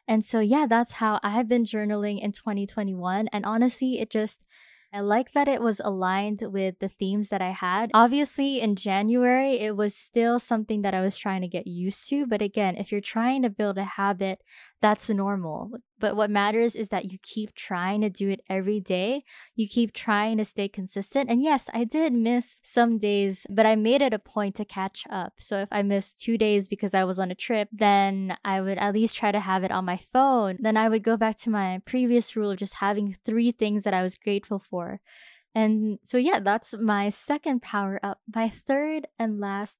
And 0.07 0.23
so, 0.23 0.41
yeah, 0.41 0.67
that's 0.69 0.93
how 0.93 1.21
I've 1.23 1.49
been 1.49 1.65
journaling 1.65 2.21
in 2.21 2.33
2021. 2.33 3.29
And 3.29 3.47
honestly, 3.47 3.99
it 3.99 4.11
just 4.11 4.45
I 4.95 5.01
like 5.01 5.33
that 5.33 5.49
it 5.49 5.61
was 5.61 5.81
aligned 5.81 6.41
with 6.43 6.79
the 6.79 6.89
themes 6.89 7.29
that 7.31 7.43
I 7.43 7.51
had. 7.51 7.91
Obviously, 7.95 8.61
in 8.61 8.77
January, 8.77 9.59
it 9.59 9.77
was 9.77 9.97
still 9.97 10.39
something 10.39 10.83
that 10.83 10.95
I 10.95 11.01
was 11.01 11.17
trying 11.17 11.43
to 11.43 11.49
get 11.49 11.67
used 11.67 12.09
to. 12.11 12.27
But 12.27 12.43
again, 12.43 12.77
if 12.77 12.93
you're 12.93 13.01
trying 13.01 13.43
to 13.43 13.51
build 13.51 13.77
a 13.77 13.85
habit, 13.85 14.41
that's 14.81 15.11
normal. 15.11 15.73
But 16.05 16.17
what 16.17 16.29
matters 16.29 16.75
is 16.75 16.91
that 16.91 17.11
you 17.11 17.17
keep 17.23 17.55
trying 17.55 18.03
to 18.03 18.11
do 18.11 18.29
it 18.29 18.43
every 18.51 18.79
day. 18.79 19.25
You 19.57 19.67
keep 19.67 19.95
trying 19.95 20.37
to 20.37 20.45
stay 20.45 20.69
consistent. 20.69 21.31
And 21.31 21.43
yes, 21.43 21.71
I 21.73 21.85
did 21.85 22.13
miss 22.13 22.61
some 22.63 22.99
days, 22.99 23.47
but 23.49 23.65
I 23.65 23.75
made 23.75 24.03
it 24.03 24.13
a 24.13 24.19
point 24.19 24.55
to 24.57 24.67
catch 24.67 25.05
up. 25.09 25.33
So 25.39 25.61
if 25.61 25.69
I 25.73 25.81
missed 25.81 26.21
two 26.21 26.37
days 26.37 26.69
because 26.69 26.93
I 26.93 27.05
was 27.05 27.19
on 27.19 27.31
a 27.31 27.35
trip, 27.35 27.71
then 27.73 28.37
I 28.45 28.61
would 28.61 28.77
at 28.77 28.93
least 28.93 29.17
try 29.17 29.33
to 29.33 29.41
have 29.41 29.65
it 29.65 29.71
on 29.71 29.87
my 29.87 29.97
phone. 29.97 30.59
Then 30.61 30.77
I 30.77 30.91
would 30.91 31.05
go 31.05 31.17
back 31.17 31.39
to 31.39 31.49
my 31.49 31.81
previous 31.87 32.37
rule 32.37 32.51
of 32.51 32.59
just 32.59 32.75
having 32.75 33.17
three 33.25 33.51
things 33.51 33.85
that 33.85 33.95
I 33.95 34.03
was 34.03 34.15
grateful 34.15 34.59
for. 34.59 35.01
And 35.55 36.01
so, 36.03 36.19
yeah, 36.19 36.39
that's 36.39 36.75
my 36.75 37.09
second 37.09 37.63
power 37.63 37.99
up. 38.03 38.21
My 38.35 38.51
third 38.51 39.07
and 39.19 39.41
last 39.41 39.79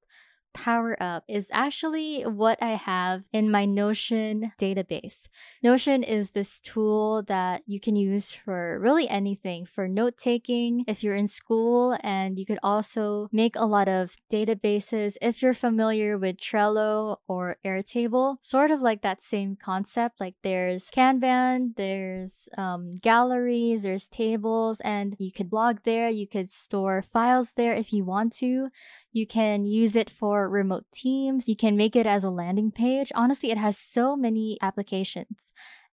Power 0.55 0.97
Up 1.01 1.23
is 1.27 1.49
actually 1.51 2.23
what 2.23 2.57
I 2.61 2.71
have 2.71 3.23
in 3.31 3.51
my 3.51 3.65
Notion 3.65 4.53
database. 4.59 5.27
Notion 5.61 6.01
is 6.01 6.31
this 6.31 6.59
tool 6.59 7.23
that 7.23 7.61
you 7.67 7.79
can 7.79 7.95
use 7.95 8.33
for 8.33 8.79
really 8.79 9.07
anything 9.07 9.65
for 9.65 9.87
note 9.87 10.17
taking 10.17 10.83
if 10.87 11.03
you're 11.03 11.13
in 11.13 11.27
school, 11.27 11.97
and 12.01 12.39
you 12.39 12.45
could 12.45 12.59
also 12.63 13.27
make 13.31 13.55
a 13.55 13.65
lot 13.65 13.87
of 13.87 14.15
databases 14.31 15.17
if 15.21 15.41
you're 15.41 15.53
familiar 15.53 16.17
with 16.17 16.37
Trello 16.37 17.17
or 17.27 17.57
Airtable, 17.65 18.37
sort 18.41 18.71
of 18.71 18.81
like 18.81 19.01
that 19.01 19.21
same 19.21 19.55
concept. 19.55 20.19
Like 20.19 20.35
there's 20.41 20.89
Kanban, 20.89 21.75
there's 21.75 22.47
um, 22.57 22.97
galleries, 23.01 23.83
there's 23.83 24.07
tables, 24.07 24.79
and 24.81 25.15
you 25.19 25.31
could 25.31 25.49
blog 25.49 25.79
there, 25.83 26.09
you 26.09 26.27
could 26.27 26.49
store 26.49 27.01
files 27.01 27.51
there 27.55 27.73
if 27.73 27.91
you 27.91 28.05
want 28.05 28.33
to. 28.37 28.69
You 29.11 29.25
can 29.25 29.65
use 29.65 29.95
it 29.95 30.09
for 30.09 30.44
remote 30.49 30.85
teams. 30.91 31.47
You 31.49 31.55
can 31.55 31.77
make 31.77 31.95
it 31.95 32.05
as 32.05 32.23
a 32.23 32.29
landing 32.29 32.71
page. 32.71 33.11
Honestly, 33.15 33.51
it 33.51 33.57
has 33.57 33.77
so 33.77 34.15
many 34.15 34.57
applications. 34.61 35.51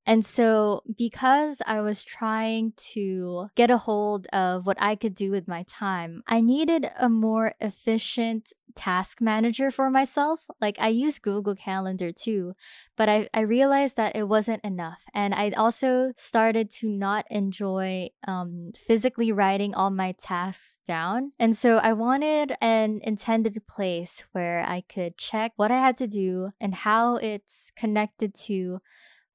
And 0.06 0.26
so, 0.26 0.82
because 0.98 1.62
I 1.68 1.82
was 1.82 2.04
trying 2.04 2.74
to 2.94 3.50
get 3.56 3.70
a 3.70 3.78
hold 3.78 4.26
of 4.28 4.66
what 4.66 4.78
I 4.82 4.96
could 4.96 5.14
do 5.14 5.30
with 5.30 5.48
my 5.48 5.64
time, 5.64 6.24
I 6.28 6.42
needed 6.42 6.90
a 6.98 7.10
more 7.10 7.54
efficient 7.60 8.54
task 8.76 9.20
manager 9.20 9.70
for 9.72 9.90
myself. 9.90 10.48
Like, 10.62 10.78
I 10.80 10.88
use 10.88 11.20
Google 11.20 11.56
Calendar 11.56 12.12
too, 12.12 12.54
but 12.96 13.10
I, 13.10 13.28
I 13.34 13.42
realized 13.42 13.98
that 13.98 14.16
it 14.16 14.28
wasn't 14.28 14.64
enough. 14.64 15.04
And 15.14 15.34
I 15.34 15.52
also 15.52 16.14
started 16.16 16.72
to 16.80 16.90
not 16.90 17.26
enjoy 17.30 18.10
um, 18.28 18.72
physically 18.76 19.32
writing 19.32 19.76
all 19.76 19.92
my 19.92 20.14
tasks 20.14 20.80
down. 20.88 21.34
And 21.38 21.58
so, 21.58 21.78
I 21.78 21.94
wanted 21.94 22.54
an 22.62 23.02
intended 23.04 23.62
place 23.68 24.24
where 24.32 24.62
I 24.66 24.82
could 24.82 25.18
check 25.18 25.54
what 25.56 25.72
I 25.72 25.78
had 25.78 25.98
to 25.98 26.08
do 26.08 26.52
and 26.60 26.74
how 26.74 27.18
it's 27.18 27.72
connected 27.76 28.34
to 28.46 28.80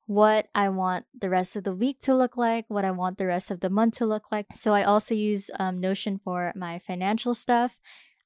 what 0.07 0.49
I 0.55 0.69
want 0.69 1.07
the 1.19 1.31
rest 1.31 1.57
of 1.57 1.65
the 1.65 1.75
week 1.75 2.01
to 2.01 2.15
look 2.15 2.37
like, 2.37 2.67
what 2.69 2.85
I 2.85 2.91
want 2.91 3.19
the 3.19 3.27
rest 3.27 3.51
of 3.51 3.61
the 3.61 3.71
month 3.71 3.97
to 3.99 4.07
look 4.07 4.31
like. 4.31 4.47
So 4.55 4.75
I 4.75 4.83
also 4.83 5.15
use 5.15 5.51
um, 5.59 5.81
Notion 5.81 6.19
for 6.19 6.53
my 6.55 6.79
financial 6.79 7.35
stuff. 7.35 7.79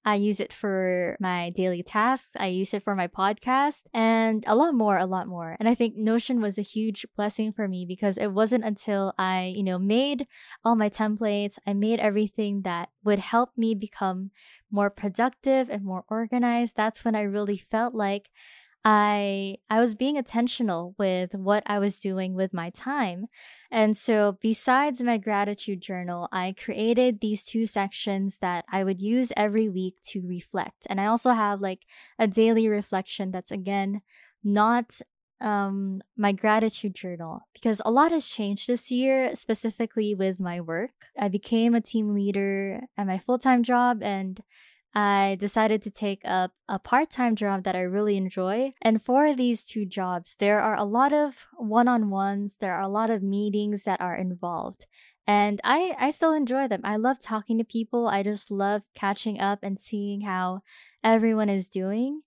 I 0.04 0.14
use 0.14 0.40
it 0.40 0.52
for 0.52 1.16
my 1.20 1.50
daily 1.50 1.82
tasks. 1.82 2.30
I 2.38 2.46
use 2.46 2.72
it 2.72 2.82
for 2.82 2.94
my 2.94 3.08
podcast 3.08 3.82
and 3.92 4.42
a 4.46 4.56
lot 4.56 4.74
more, 4.74 4.96
a 4.96 5.04
lot 5.04 5.26
more. 5.26 5.56
And 5.60 5.68
I 5.68 5.74
think 5.74 5.96
Notion 5.96 6.40
was 6.40 6.56
a 6.56 6.62
huge 6.62 7.04
blessing 7.16 7.52
for 7.52 7.68
me 7.68 7.84
because 7.86 8.16
it 8.16 8.28
wasn't 8.28 8.64
until 8.64 9.12
I, 9.18 9.52
you 9.54 9.62
know, 9.62 9.78
made 9.78 10.26
all 10.64 10.76
my 10.76 10.88
templates, 10.88 11.58
I 11.66 11.74
made 11.74 12.00
everything 12.00 12.62
that 12.62 12.88
would 13.04 13.18
help 13.18 13.50
me 13.56 13.74
become 13.74 14.30
more 14.70 14.88
productive 14.88 15.68
and 15.68 15.84
more 15.84 16.04
organized. 16.08 16.76
That's 16.76 17.04
when 17.04 17.14
I 17.14 17.22
really 17.22 17.58
felt 17.58 17.94
like 17.94 18.30
I 18.90 19.58
I 19.68 19.80
was 19.80 19.94
being 19.94 20.16
intentional 20.16 20.94
with 20.98 21.34
what 21.34 21.62
I 21.66 21.78
was 21.78 22.00
doing 22.00 22.32
with 22.32 22.54
my 22.54 22.70
time. 22.70 23.26
And 23.70 23.94
so 23.94 24.38
besides 24.40 25.02
my 25.02 25.18
gratitude 25.18 25.82
journal, 25.82 26.26
I 26.32 26.54
created 26.58 27.20
these 27.20 27.44
two 27.44 27.66
sections 27.66 28.38
that 28.38 28.64
I 28.72 28.84
would 28.84 29.02
use 29.02 29.30
every 29.36 29.68
week 29.68 29.96
to 30.06 30.26
reflect. 30.26 30.86
And 30.88 31.02
I 31.02 31.06
also 31.06 31.32
have 31.32 31.60
like 31.60 31.80
a 32.18 32.26
daily 32.26 32.66
reflection 32.66 33.30
that's 33.30 33.50
again 33.50 34.00
not 34.42 35.02
um, 35.42 36.00
my 36.16 36.32
gratitude 36.32 36.94
journal 36.94 37.42
because 37.52 37.82
a 37.84 37.90
lot 37.90 38.10
has 38.12 38.26
changed 38.26 38.68
this 38.68 38.90
year, 38.90 39.36
specifically 39.36 40.14
with 40.14 40.40
my 40.40 40.62
work. 40.62 40.92
I 41.18 41.28
became 41.28 41.74
a 41.74 41.82
team 41.82 42.14
leader 42.14 42.80
at 42.96 43.06
my 43.06 43.18
full 43.18 43.38
time 43.38 43.62
job 43.62 44.02
and 44.02 44.42
I 44.94 45.36
decided 45.38 45.82
to 45.82 45.90
take 45.90 46.22
up 46.24 46.52
a 46.68 46.78
part 46.78 47.10
time 47.10 47.36
job 47.36 47.64
that 47.64 47.76
I 47.76 47.82
really 47.82 48.16
enjoy. 48.16 48.74
And 48.80 49.02
for 49.02 49.34
these 49.34 49.62
two 49.62 49.84
jobs, 49.84 50.34
there 50.38 50.60
are 50.60 50.74
a 50.74 50.84
lot 50.84 51.12
of 51.12 51.46
one 51.56 51.88
on 51.88 52.10
ones, 52.10 52.56
there 52.60 52.74
are 52.74 52.82
a 52.82 52.88
lot 52.88 53.10
of 53.10 53.22
meetings 53.22 53.84
that 53.84 54.00
are 54.00 54.16
involved. 54.16 54.86
And 55.26 55.60
I, 55.62 55.94
I 55.98 56.10
still 56.10 56.32
enjoy 56.32 56.68
them. 56.68 56.80
I 56.84 56.96
love 56.96 57.20
talking 57.20 57.58
to 57.58 57.64
people. 57.64 58.08
I 58.08 58.22
just 58.22 58.50
love 58.50 58.84
catching 58.94 59.38
up 59.38 59.58
and 59.62 59.78
seeing 59.78 60.22
how 60.22 60.62
everyone 61.04 61.50
is 61.50 61.68
doing. 61.68 62.22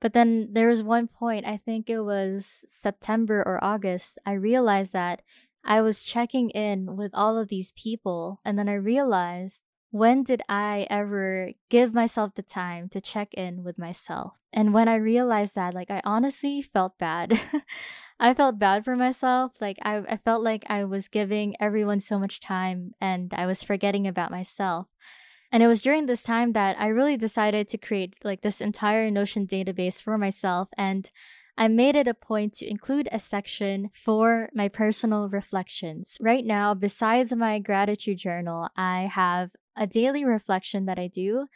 But 0.00 0.12
then 0.12 0.50
there 0.52 0.68
was 0.68 0.82
one 0.82 1.08
point, 1.08 1.44
I 1.44 1.56
think 1.56 1.90
it 1.90 2.02
was 2.02 2.64
September 2.68 3.42
or 3.44 3.62
August, 3.64 4.18
I 4.24 4.34
realized 4.34 4.92
that 4.92 5.22
I 5.64 5.80
was 5.80 6.04
checking 6.04 6.50
in 6.50 6.96
with 6.96 7.10
all 7.14 7.36
of 7.36 7.48
these 7.48 7.72
people. 7.72 8.40
And 8.44 8.56
then 8.56 8.68
I 8.68 8.74
realized 8.74 9.62
when 9.90 10.22
did 10.22 10.42
I 10.48 10.86
ever 10.90 11.52
give 11.70 11.94
myself 11.94 12.34
the 12.34 12.42
time 12.42 12.88
to 12.90 13.00
check 13.00 13.32
in 13.34 13.62
with 13.62 13.78
myself? 13.78 14.34
And 14.52 14.74
when 14.74 14.88
I 14.88 14.96
realized 14.96 15.54
that, 15.54 15.74
like, 15.74 15.90
I 15.90 16.00
honestly 16.04 16.62
felt 16.62 16.98
bad. 16.98 17.40
I 18.20 18.34
felt 18.34 18.58
bad 18.58 18.84
for 18.84 18.96
myself. 18.96 19.52
Like, 19.60 19.78
I, 19.82 19.98
I 19.98 20.16
felt 20.16 20.42
like 20.42 20.64
I 20.68 20.84
was 20.84 21.08
giving 21.08 21.54
everyone 21.60 22.00
so 22.00 22.18
much 22.18 22.40
time 22.40 22.92
and 23.00 23.32
I 23.34 23.46
was 23.46 23.62
forgetting 23.62 24.06
about 24.06 24.30
myself. 24.30 24.86
And 25.52 25.62
it 25.62 25.68
was 25.68 25.80
during 25.80 26.06
this 26.06 26.22
time 26.22 26.52
that 26.52 26.76
I 26.78 26.88
really 26.88 27.16
decided 27.16 27.68
to 27.68 27.78
create 27.78 28.14
like 28.24 28.42
this 28.42 28.60
entire 28.60 29.10
Notion 29.10 29.46
database 29.46 30.02
for 30.02 30.18
myself. 30.18 30.68
And 30.76 31.10
I 31.56 31.68
made 31.68 31.96
it 31.96 32.08
a 32.08 32.14
point 32.14 32.52
to 32.54 32.68
include 32.68 33.08
a 33.10 33.18
section 33.18 33.90
for 33.94 34.50
my 34.52 34.68
personal 34.68 35.28
reflections. 35.28 36.18
Right 36.20 36.44
now, 36.44 36.74
besides 36.74 37.32
my 37.34 37.58
gratitude 37.58 38.18
journal, 38.18 38.68
I 38.76 39.02
have 39.02 39.52
a 39.76 39.86
daily 39.86 40.24
reflection 40.24 40.86
that 40.86 40.98
I 40.98 41.08
do. 41.08 41.46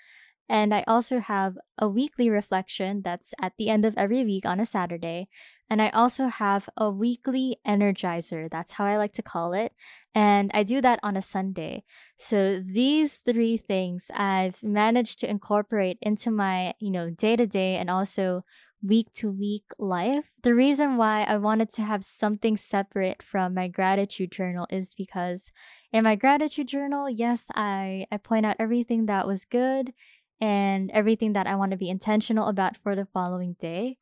And 0.49 0.75
I 0.75 0.83
also 0.89 1.21
have 1.21 1.57
a 1.79 1.89
weekly 1.89 2.29
reflection 2.29 3.03
that's 3.05 3.33
at 3.41 3.53
the 3.57 3.69
end 3.69 3.85
of 3.85 3.95
every 3.97 4.25
week 4.25 4.45
on 4.45 4.59
a 4.59 4.67
Saturday. 4.67 5.29
And 5.71 5.81
I 5.81 5.91
also 5.91 6.27
have 6.27 6.69
a 6.77 6.91
weekly 6.91 7.59
energizer. 7.65 8.51
That's 8.51 8.73
how 8.73 8.85
I 8.85 8.97
like 8.97 9.13
to 9.13 9.23
call 9.23 9.53
it. 9.53 9.73
And 10.13 10.51
I 10.53 10.65
do 10.65 10.81
that 10.81 10.99
on 11.05 11.17
a 11.17 11.23
Sunday. 11.23 11.85
So 12.19 12.61
these 12.61 13.19
three 13.19 13.57
things 13.57 14.11
I've 14.13 14.61
managed 14.61 15.21
to 15.21 15.31
incorporate 15.31 15.99
into 16.03 16.33
my, 16.33 16.75
you 16.81 16.91
know, 16.91 17.11
day 17.11 17.37
to 17.37 17.47
day 17.47 17.77
and 17.77 17.89
also 17.89 18.43
week 18.83 19.13
to 19.13 19.31
week 19.31 19.65
life. 19.79 20.31
The 20.43 20.55
reason 20.55 20.97
why 20.97 21.25
I 21.25 21.37
wanted 21.37 21.71
to 21.75 21.83
have 21.83 22.05
something 22.05 22.57
separate 22.57 23.23
from 23.23 23.55
my 23.55 23.69
gratitude 23.69 24.33
journal 24.33 24.67
is 24.71 24.95
because 24.95 25.51
in 25.93 26.05
my 26.05 26.17
gratitude 26.17 26.69
journal, 26.69 27.09
yes, 27.11 27.47
I, 27.55 28.07
I 28.11 28.17
point 28.17 28.47
out 28.47 28.57
everything 28.59 29.07
that 29.07 29.27
was 29.27 29.45
good 29.45 29.93
and 30.41 30.91
everything 30.93 31.35
that 31.35 31.47
I 31.47 31.57
want 31.57 31.73
to 31.73 31.77
be 31.77 31.91
intentional 31.91 32.49
about 32.49 32.77
for 32.77 32.97
the 32.97 33.05
following 33.05 33.57
day. 33.61 33.99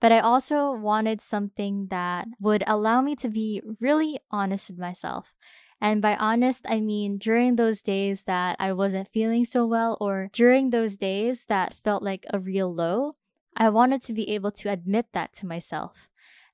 But 0.00 0.12
I 0.12 0.20
also 0.20 0.72
wanted 0.72 1.20
something 1.20 1.88
that 1.90 2.26
would 2.40 2.64
allow 2.66 3.02
me 3.02 3.14
to 3.16 3.28
be 3.28 3.62
really 3.80 4.18
honest 4.30 4.70
with 4.70 4.78
myself. 4.78 5.32
And 5.80 6.00
by 6.00 6.16
honest, 6.16 6.64
I 6.68 6.80
mean 6.80 7.18
during 7.18 7.56
those 7.56 7.82
days 7.82 8.22
that 8.22 8.56
I 8.58 8.72
wasn't 8.72 9.08
feeling 9.08 9.44
so 9.44 9.66
well, 9.66 9.98
or 10.00 10.30
during 10.32 10.70
those 10.70 10.96
days 10.96 11.46
that 11.46 11.74
felt 11.74 12.02
like 12.02 12.24
a 12.30 12.40
real 12.40 12.72
low, 12.72 13.16
I 13.62 13.68
wanted 13.70 14.02
to 14.02 14.12
be 14.12 14.30
able 14.30 14.50
to 14.50 14.72
admit 14.72 15.06
that 15.12 15.32
to 15.34 15.46
myself. 15.46 16.08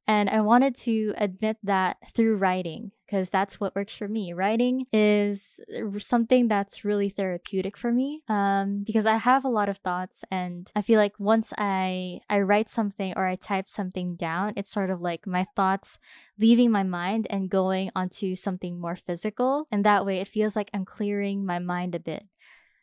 And 0.07 0.29
I 0.29 0.43
wanted 0.43 0.75
to 0.89 1.15
admit 1.17 1.57
that 1.63 1.97
through 2.15 2.37
writing 2.37 2.93
because 3.07 3.31
that's 3.31 3.59
what 3.59 3.75
works 3.75 3.97
for 3.97 4.09
me. 4.09 4.35
Writing 4.35 4.85
is 4.93 5.61
something 5.99 6.49
that's 6.49 6.85
really 6.85 7.09
therapeutic 7.09 7.77
for 7.79 7.93
me 7.93 8.23
um, 8.29 8.85
because 8.87 9.07
I 9.07 9.17
have 9.17 9.45
a 9.45 9.51
lot 9.51 9.71
of 9.71 9.79
thoughts, 9.79 10.25
and 10.31 10.71
I 10.77 10.83
feel 10.83 10.99
like 10.99 11.15
once 11.19 11.53
I 11.57 12.21
I 12.29 12.41
write 12.41 12.69
something 12.69 13.15
or 13.17 13.27
I 13.27 13.37
type 13.37 13.69
something 13.69 14.17
down, 14.17 14.53
it's 14.57 14.73
sort 14.73 14.91
of 14.91 15.01
like 15.01 15.27
my 15.27 15.45
thoughts 15.57 15.99
leaving 16.39 16.71
my 16.71 16.83
mind 16.83 17.27
and 17.31 17.51
going 17.51 17.91
onto 17.97 18.35
something 18.35 18.79
more 18.81 18.97
physical, 18.97 19.67
and 19.73 19.85
that 19.85 20.05
way 20.05 20.21
it 20.21 20.29
feels 20.29 20.57
like 20.57 20.71
I'm 20.75 20.85
clearing 20.85 21.45
my 21.45 21.59
mind 21.59 21.95
a 21.95 22.01
bit. 22.01 22.25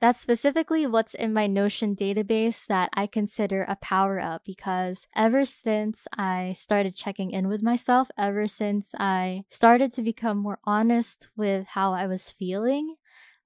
That's 0.02 0.20
specifically 0.20 0.86
what's 0.86 1.14
in 1.14 1.34
my 1.34 1.48
Notion 1.48 1.96
database 1.96 2.68
that 2.68 2.90
I 2.94 3.08
consider 3.08 3.64
a 3.64 3.78
power 3.78 4.20
up 4.20 4.44
because 4.46 5.08
ever 5.16 5.46
since 5.46 6.08
I 6.18 6.54
started 6.58 6.96
checking 6.96 7.32
in 7.32 7.48
with 7.48 7.64
myself, 7.64 8.10
ever 8.18 8.48
since 8.48 8.94
I 9.00 9.44
started 9.48 9.94
to 9.94 10.02
become 10.02 10.38
more 10.38 10.60
honest 10.66 11.30
with 11.36 11.68
how 11.68 11.94
I 11.94 12.08
was 12.08 12.30
feeling, 12.30 12.96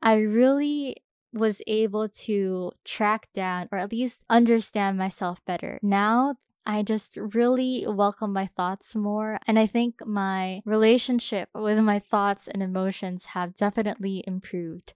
I 0.02 0.16
really 0.16 0.98
was 1.32 1.62
able 1.68 2.10
to 2.10 2.72
track 2.84 3.28
down 3.34 3.70
or 3.72 3.78
at 3.78 3.92
least 3.92 4.26
understand 4.30 4.98
myself 4.98 5.46
better. 5.46 5.80
Now 5.84 6.36
I 6.66 6.84
just 6.84 7.18
really 7.18 7.86
welcome 7.88 8.34
my 8.34 8.48
thoughts 8.48 8.96
more. 8.96 9.40
And 9.48 9.58
I 9.58 9.66
think 9.66 10.06
my 10.06 10.62
relationship 10.66 11.50
with 11.54 11.80
my 11.80 12.00
thoughts 12.00 12.48
and 12.48 12.62
emotions 12.62 13.26
have 13.26 13.56
definitely 13.56 14.24
improved 14.28 14.94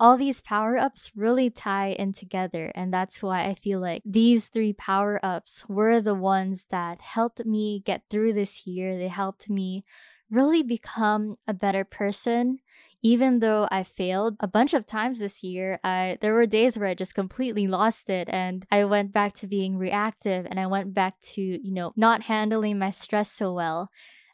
all 0.00 0.16
these 0.16 0.40
power 0.40 0.76
ups 0.76 1.10
really 1.16 1.50
tie 1.50 1.88
in 1.90 2.12
together. 2.12 2.70
And 2.74 2.92
that's 2.92 3.22
why 3.22 3.44
I 3.44 3.54
feel 3.54 3.80
like 3.80 4.02
these 4.04 4.48
three 4.48 4.72
power 4.72 5.18
ups 5.22 5.64
were 5.68 6.00
the 6.00 6.14
ones 6.14 6.66
that 6.70 7.00
helped 7.00 7.44
me 7.44 7.82
get 7.84 8.02
through 8.08 8.34
this 8.34 8.66
year. 8.66 8.96
They 8.96 9.08
helped 9.08 9.50
me 9.50 9.84
really 10.30 10.62
become 10.62 11.36
a 11.46 11.54
better 11.54 11.84
person. 11.84 12.58
Even 13.02 13.38
though 13.38 13.68
I 13.70 13.84
failed 13.84 14.36
a 14.40 14.48
bunch 14.48 14.74
of 14.74 14.84
times 14.84 15.20
this 15.20 15.42
year, 15.44 15.78
I 15.84 16.18
there 16.20 16.34
were 16.34 16.46
days 16.46 16.76
where 16.76 16.88
I 16.88 16.94
just 16.94 17.14
completely 17.14 17.66
lost 17.68 18.10
it 18.10 18.28
and 18.28 18.66
I 18.72 18.84
went 18.84 19.12
back 19.12 19.34
to 19.34 19.46
being 19.46 19.78
reactive 19.78 20.46
and 20.46 20.58
I 20.58 20.66
went 20.66 20.94
back 20.94 21.20
to, 21.32 21.40
you 21.40 21.72
know, 21.72 21.92
not 21.96 22.24
handling 22.24 22.78
my 22.78 22.90
stress 22.90 23.30
so 23.30 23.52
well 23.52 23.90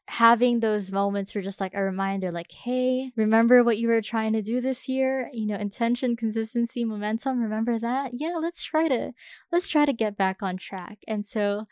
having 0.08 0.60
those 0.60 0.92
moments 0.92 1.34
were 1.34 1.40
just 1.42 1.60
like 1.60 1.72
a 1.74 1.82
reminder 1.82 2.30
like 2.30 2.52
hey 2.52 3.10
remember 3.16 3.64
what 3.64 3.78
you 3.78 3.88
were 3.88 4.02
trying 4.02 4.32
to 4.34 4.42
do 4.42 4.60
this 4.60 4.88
year? 4.88 5.30
You 5.32 5.46
know 5.46 5.56
intention 5.56 6.16
consistency 6.16 6.84
momentum 6.84 7.40
remember 7.40 7.78
that? 7.78 8.10
Yeah 8.14 8.36
let's 8.40 8.62
try 8.62 8.88
to 8.88 9.12
let's 9.50 9.66
try 9.68 9.84
to 9.84 9.92
get 9.92 10.16
back 10.16 10.42
on 10.42 10.56
track. 10.56 10.98
And 11.08 11.24
so 11.24 11.62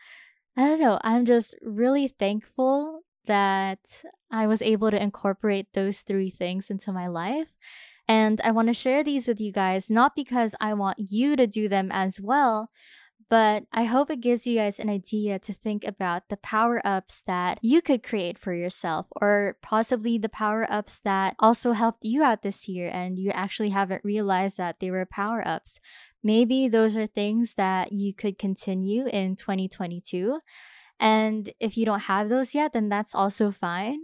i 0.57 0.66
don't 0.66 0.81
know 0.81 0.99
i'm 1.03 1.25
just 1.25 1.55
really 1.62 2.09
thankful 2.09 3.01
that 3.27 4.05
i 4.31 4.47
was 4.47 4.61
able 4.62 4.90
to 4.90 5.03
incorporate 5.03 5.66
those 5.73 6.01
three 6.01 6.31
things 6.31 6.71
into 6.71 6.92
my 6.92 7.07
life. 7.07 7.55
And 8.09 8.40
i 8.45 8.51
want 8.51 8.68
to 8.68 8.75
share 8.75 9.05
these 9.05 9.27
with 9.29 9.40
you 9.40 9.53
guys 9.53 9.90
not 9.90 10.16
because 10.16 10.55
i 10.61 10.75
want 10.75 10.99
you 10.99 11.37
to 11.37 11.47
do 11.47 11.68
them 11.68 11.90
as 11.92 12.21
well 12.21 12.71
but 13.29 13.65
I 13.73 13.85
hope 13.85 14.11
it 14.11 14.21
gives 14.21 14.47
you 14.47 14.57
guys 14.57 14.79
an 14.79 14.89
idea 14.89 15.39
to 15.41 15.53
think 15.53 15.85
about 15.85 16.29
the 16.29 16.37
power 16.37 16.81
ups 16.85 17.23
that 17.27 17.59
you 17.63 17.83
could 17.83 18.03
create 18.03 18.39
for 18.39 18.55
yourself, 18.55 19.07
or 19.21 19.57
possibly 19.63 20.19
the 20.19 20.29
power 20.29 20.67
ups 20.71 21.01
that 21.01 21.35
also 21.39 21.73
helped 21.73 22.05
you 22.05 22.23
out 22.23 22.43
this 22.43 22.69
year 22.69 22.89
and 22.89 23.19
you 23.19 23.31
actually 23.31 23.71
haven't 23.71 24.05
realized 24.05 24.57
that 24.57 24.81
they 24.81 24.91
were 24.91 25.07
power 25.07 25.47
ups. 25.47 25.81
Maybe 26.23 26.69
those 26.69 26.97
are 26.97 27.07
things 27.07 27.55
that 27.55 27.93
you 27.93 28.15
could 28.15 28.39
continue 28.39 29.07
in 29.07 29.37
2022. 29.37 30.39
And 31.01 31.53
if 31.59 31.77
you 31.77 31.85
don't 31.85 32.01
have 32.01 32.29
those 32.29 32.55
yet, 32.55 32.73
then 32.73 32.89
that's 32.89 33.15
also 33.15 33.51
fine. 33.51 34.03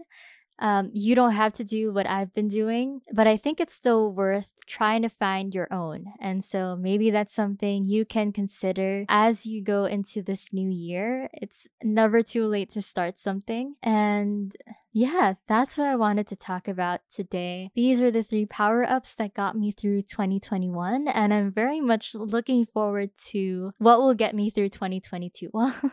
Um, 0.58 0.90
you 0.92 1.14
don't 1.14 1.32
have 1.32 1.52
to 1.54 1.64
do 1.64 1.92
what 1.92 2.08
I've 2.08 2.34
been 2.34 2.48
doing, 2.48 3.02
but 3.12 3.26
I 3.26 3.36
think 3.36 3.60
it's 3.60 3.74
still 3.74 4.12
worth 4.12 4.52
trying 4.66 5.02
to 5.02 5.08
find 5.08 5.54
your 5.54 5.72
own. 5.72 6.12
And 6.20 6.44
so 6.44 6.76
maybe 6.76 7.10
that's 7.10 7.32
something 7.32 7.86
you 7.86 8.04
can 8.04 8.32
consider 8.32 9.04
as 9.08 9.46
you 9.46 9.62
go 9.62 9.84
into 9.84 10.22
this 10.22 10.52
new 10.52 10.68
year. 10.68 11.28
It's 11.32 11.68
never 11.82 12.22
too 12.22 12.46
late 12.46 12.70
to 12.70 12.82
start 12.82 13.18
something. 13.18 13.76
And 13.82 14.54
yeah, 14.98 15.34
that's 15.46 15.78
what 15.78 15.87
I 15.87 15.94
wanted 15.94 16.26
to 16.26 16.37
talk 16.37 16.66
about 16.66 17.02
today. 17.08 17.70
These 17.76 18.00
are 18.00 18.11
the 18.11 18.24
three 18.24 18.46
power 18.46 18.82
ups 18.82 19.14
that 19.14 19.32
got 19.32 19.56
me 19.56 19.70
through 19.70 20.02
2021, 20.02 21.06
and 21.06 21.32
I'm 21.32 21.52
very 21.52 21.80
much 21.80 22.16
looking 22.16 22.66
forward 22.66 23.11
to 23.28 23.70
what 23.78 24.00
will 24.00 24.14
get 24.14 24.34
me 24.34 24.50
through 24.50 24.70
2022. 24.70 25.50
Well, 25.58 25.92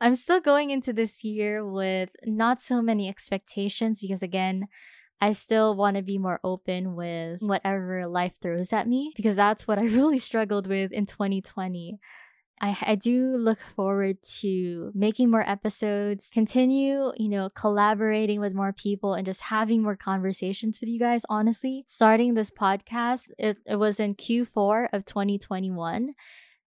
I'm 0.00 0.14
still 0.16 0.40
going 0.40 0.70
into 0.70 0.92
this 0.92 1.22
year 1.22 1.66
with 1.66 2.10
not 2.24 2.60
so 2.60 2.80
many 2.80 3.08
expectations 3.08 4.00
because, 4.00 4.22
again, 4.22 4.68
I 5.20 5.32
still 5.32 5.76
want 5.76 5.96
to 5.96 6.02
be 6.02 6.16
more 6.16 6.40
open 6.42 6.94
with 6.94 7.40
whatever 7.42 8.06
life 8.06 8.38
throws 8.40 8.72
at 8.72 8.88
me 8.88 9.12
because 9.16 9.36
that's 9.36 9.66
what 9.66 9.78
I 9.78 9.82
really 9.98 10.18
struggled 10.18 10.66
with 10.66 10.92
in 10.92 11.04
2020. 11.04 11.98
I, 12.60 12.76
I 12.80 12.94
do 12.94 13.36
look 13.36 13.58
forward 13.58 14.22
to 14.40 14.90
making 14.94 15.30
more 15.30 15.48
episodes, 15.48 16.30
continue, 16.32 17.12
you 17.16 17.28
know, 17.28 17.50
collaborating 17.50 18.40
with 18.40 18.54
more 18.54 18.72
people 18.72 19.14
and 19.14 19.26
just 19.26 19.42
having 19.42 19.82
more 19.82 19.96
conversations 19.96 20.80
with 20.80 20.88
you 20.88 20.98
guys. 20.98 21.22
Honestly, 21.28 21.84
starting 21.86 22.34
this 22.34 22.50
podcast, 22.50 23.30
it, 23.38 23.58
it 23.66 23.76
was 23.76 24.00
in 24.00 24.14
Q4 24.14 24.88
of 24.92 25.04
2021. 25.04 26.14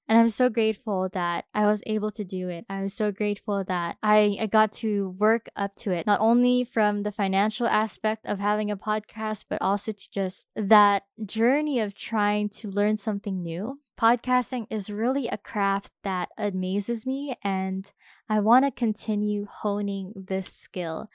And 0.08 0.18
I'm 0.18 0.30
so 0.30 0.50
grateful 0.50 1.10
that 1.14 1.46
I 1.54 1.66
was 1.66 1.84
able 1.86 2.12
to 2.12 2.24
do 2.24 2.48
it. 2.48 2.66
I 2.70 2.82
was 2.82 2.94
so 2.94 3.12
grateful 3.12 3.64
that 3.66 3.98
I, 4.02 4.38
I 4.40 4.46
got 4.46 4.72
to 4.74 5.10
work 5.20 5.50
up 5.56 5.76
to 5.78 5.92
it, 5.92 6.08
not 6.08 6.22
only 6.22 6.64
from 6.64 7.04
the 7.04 7.12
financial 7.12 7.68
aspect 7.68 8.26
of 8.26 8.40
having 8.40 8.72
a 8.72 8.78
podcast, 8.78 9.46
but 9.50 9.62
also 9.62 9.92
to 9.92 10.12
just 10.12 10.48
that 10.56 11.04
journey 11.26 11.82
of 11.82 11.94
trying 11.94 12.48
to 12.50 12.70
learn 12.70 12.96
something 12.96 13.44
new. 13.44 13.80
Podcasting 14.00 14.68
is 14.70 14.92
really 14.92 15.28
a 15.28 15.38
craft 15.38 15.92
that 16.04 16.30
amazes 16.38 17.06
me, 17.06 17.36
and 17.44 17.92
I 18.30 18.40
want 18.40 18.64
to 18.64 18.72
continue 18.72 19.48
honing 19.50 20.14
this 20.16 20.48
skill. 20.54 21.10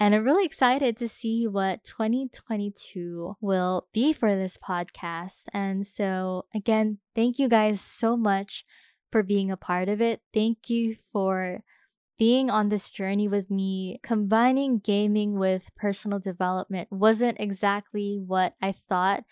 And 0.00 0.14
I'm 0.14 0.24
really 0.24 0.44
excited 0.44 0.96
to 0.98 1.08
see 1.08 1.46
what 1.46 1.84
2022 1.84 3.36
will 3.40 3.86
be 3.92 4.12
for 4.12 4.34
this 4.34 4.58
podcast. 4.58 5.44
And 5.52 5.86
so, 5.86 6.46
again, 6.54 6.98
thank 7.14 7.38
you 7.38 7.48
guys 7.48 7.80
so 7.80 8.16
much 8.16 8.64
for 9.10 9.22
being 9.22 9.50
a 9.50 9.56
part 9.56 9.88
of 9.88 10.00
it. 10.00 10.20
Thank 10.32 10.68
you 10.68 10.96
for 11.12 11.62
being 12.18 12.50
on 12.50 12.68
this 12.68 12.90
journey 12.90 13.28
with 13.28 13.50
me. 13.50 14.00
Combining 14.02 14.78
gaming 14.78 15.38
with 15.38 15.70
personal 15.76 16.18
development 16.18 16.88
wasn't 16.90 17.38
exactly 17.40 18.18
what 18.18 18.54
I 18.60 18.72
thought 18.72 19.24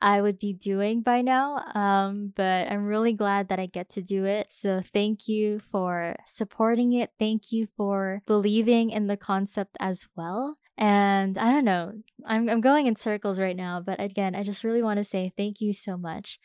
I 0.00 0.20
would 0.20 0.38
be 0.38 0.52
doing 0.52 1.02
by 1.02 1.22
now. 1.22 1.64
Um, 1.74 2.32
but 2.36 2.70
I'm 2.70 2.84
really 2.84 3.12
glad 3.12 3.48
that 3.48 3.58
I 3.58 3.66
get 3.66 3.90
to 3.90 4.02
do 4.02 4.24
it. 4.24 4.48
So 4.50 4.80
thank 4.80 5.28
you 5.28 5.58
for 5.58 6.16
supporting 6.26 6.92
it. 6.92 7.10
Thank 7.18 7.52
you 7.52 7.66
for 7.76 8.22
believing 8.26 8.90
in 8.90 9.06
the 9.06 9.16
concept 9.16 9.76
as 9.80 10.06
well. 10.16 10.56
And 10.76 11.36
I 11.36 11.50
don't 11.50 11.64
know, 11.64 11.92
I'm, 12.24 12.48
I'm 12.48 12.60
going 12.60 12.86
in 12.86 12.94
circles 12.94 13.40
right 13.40 13.56
now, 13.56 13.80
but 13.80 14.00
again, 14.00 14.36
I 14.36 14.44
just 14.44 14.62
really 14.62 14.82
want 14.82 14.98
to 14.98 15.04
say 15.04 15.32
thank 15.36 15.60
you 15.60 15.72
so 15.72 15.96
much. 15.96 16.38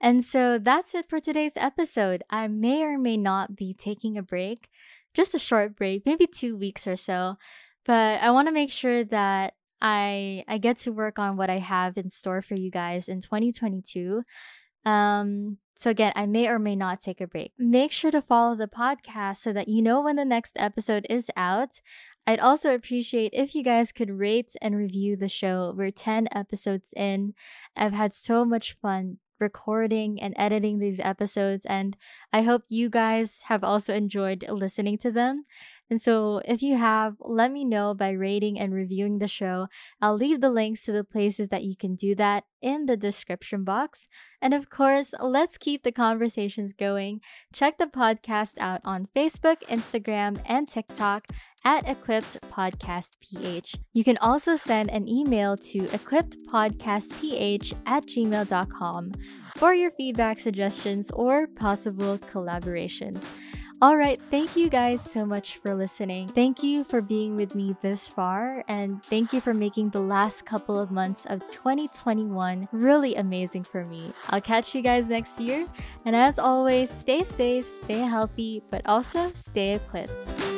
And 0.00 0.24
so 0.24 0.58
that's 0.58 0.94
it 0.94 1.08
for 1.08 1.20
today's 1.20 1.56
episode. 1.56 2.24
I 2.28 2.48
may 2.48 2.82
or 2.82 2.98
may 2.98 3.16
not 3.16 3.54
be 3.54 3.72
taking 3.72 4.18
a 4.18 4.22
break, 4.22 4.68
just 5.14 5.34
a 5.34 5.38
short 5.38 5.76
break, 5.76 6.04
maybe 6.04 6.26
two 6.26 6.56
weeks 6.56 6.86
or 6.86 6.96
so. 6.96 7.36
But 7.84 8.20
I 8.20 8.30
want 8.32 8.48
to 8.48 8.52
make 8.52 8.70
sure 8.70 9.04
that 9.04 9.54
I 9.80 10.44
I 10.48 10.58
get 10.58 10.78
to 10.78 10.92
work 10.92 11.18
on 11.18 11.36
what 11.36 11.50
I 11.50 11.58
have 11.58 11.96
in 11.96 12.08
store 12.08 12.42
for 12.42 12.54
you 12.54 12.70
guys 12.70 13.08
in 13.08 13.20
2022. 13.20 14.22
Um 14.84 15.58
so 15.74 15.90
again, 15.90 16.12
I 16.16 16.24
may 16.24 16.48
or 16.48 16.58
may 16.58 16.74
not 16.74 17.00
take 17.00 17.20
a 17.20 17.26
break. 17.26 17.52
Make 17.58 17.92
sure 17.92 18.10
to 18.10 18.22
follow 18.22 18.56
the 18.56 18.66
podcast 18.66 19.36
so 19.36 19.52
that 19.52 19.68
you 19.68 19.82
know 19.82 20.00
when 20.00 20.16
the 20.16 20.24
next 20.24 20.52
episode 20.56 21.06
is 21.10 21.30
out. 21.36 21.80
I'd 22.26 22.40
also 22.40 22.74
appreciate 22.74 23.34
if 23.34 23.54
you 23.54 23.62
guys 23.62 23.92
could 23.92 24.10
rate 24.10 24.54
and 24.62 24.74
review 24.74 25.16
the 25.16 25.28
show. 25.28 25.74
We're 25.76 25.90
10 25.90 26.28
episodes 26.32 26.94
in. 26.96 27.34
I've 27.76 27.92
had 27.92 28.14
so 28.14 28.44
much 28.44 28.76
fun 28.80 29.18
recording 29.38 30.20
and 30.20 30.34
editing 30.36 30.78
these 30.78 30.98
episodes, 30.98 31.66
and 31.66 31.96
I 32.32 32.42
hope 32.42 32.62
you 32.68 32.88
guys 32.88 33.42
have 33.46 33.62
also 33.62 33.94
enjoyed 33.94 34.44
listening 34.48 34.98
to 34.98 35.10
them. 35.12 35.44
And 35.88 36.00
so, 36.00 36.40
if 36.44 36.62
you 36.62 36.76
have, 36.76 37.14
let 37.20 37.52
me 37.52 37.64
know 37.64 37.94
by 37.94 38.10
rating 38.10 38.58
and 38.58 38.74
reviewing 38.74 39.18
the 39.18 39.28
show. 39.28 39.68
I'll 40.00 40.16
leave 40.16 40.40
the 40.40 40.50
links 40.50 40.84
to 40.84 40.92
the 40.92 41.04
places 41.04 41.48
that 41.48 41.62
you 41.62 41.76
can 41.76 41.94
do 41.94 42.14
that 42.16 42.44
in 42.60 42.86
the 42.86 42.96
description 42.96 43.62
box. 43.62 44.08
And 44.42 44.52
of 44.52 44.68
course, 44.68 45.14
let's 45.20 45.56
keep 45.56 45.84
the 45.84 45.92
conversations 45.92 46.72
going. 46.72 47.20
Check 47.52 47.78
the 47.78 47.86
podcast 47.86 48.58
out 48.58 48.80
on 48.84 49.06
Facebook, 49.14 49.62
Instagram, 49.68 50.40
and 50.44 50.68
TikTok 50.68 51.26
at 51.64 51.88
Equipped 51.88 52.40
Podcast 52.50 53.10
PH. 53.20 53.76
You 53.92 54.02
can 54.02 54.18
also 54.18 54.56
send 54.56 54.90
an 54.90 55.08
email 55.08 55.56
to 55.56 55.78
equippedpodcastph 55.80 57.72
at 57.86 58.06
gmail.com 58.06 59.12
for 59.56 59.74
your 59.74 59.90
feedback, 59.92 60.38
suggestions, 60.38 61.10
or 61.12 61.46
possible 61.46 62.18
collaborations. 62.18 63.24
All 63.82 63.94
right, 63.94 64.18
thank 64.30 64.56
you 64.56 64.70
guys 64.70 65.02
so 65.02 65.26
much 65.26 65.58
for 65.58 65.74
listening. 65.74 66.28
Thank 66.28 66.62
you 66.62 66.82
for 66.82 67.02
being 67.02 67.36
with 67.36 67.54
me 67.54 67.76
this 67.82 68.08
far, 68.08 68.64
and 68.68 69.04
thank 69.04 69.34
you 69.34 69.40
for 69.42 69.52
making 69.52 69.90
the 69.90 70.00
last 70.00 70.46
couple 70.46 70.78
of 70.78 70.90
months 70.90 71.26
of 71.26 71.44
2021 71.50 72.68
really 72.72 73.14
amazing 73.16 73.64
for 73.64 73.84
me. 73.84 74.14
I'll 74.30 74.40
catch 74.40 74.74
you 74.74 74.80
guys 74.80 75.08
next 75.08 75.38
year, 75.38 75.68
and 76.06 76.16
as 76.16 76.38
always, 76.38 76.88
stay 76.88 77.22
safe, 77.22 77.68
stay 77.68 78.00
healthy, 78.00 78.62
but 78.70 78.80
also 78.86 79.30
stay 79.34 79.74
equipped. 79.74 80.55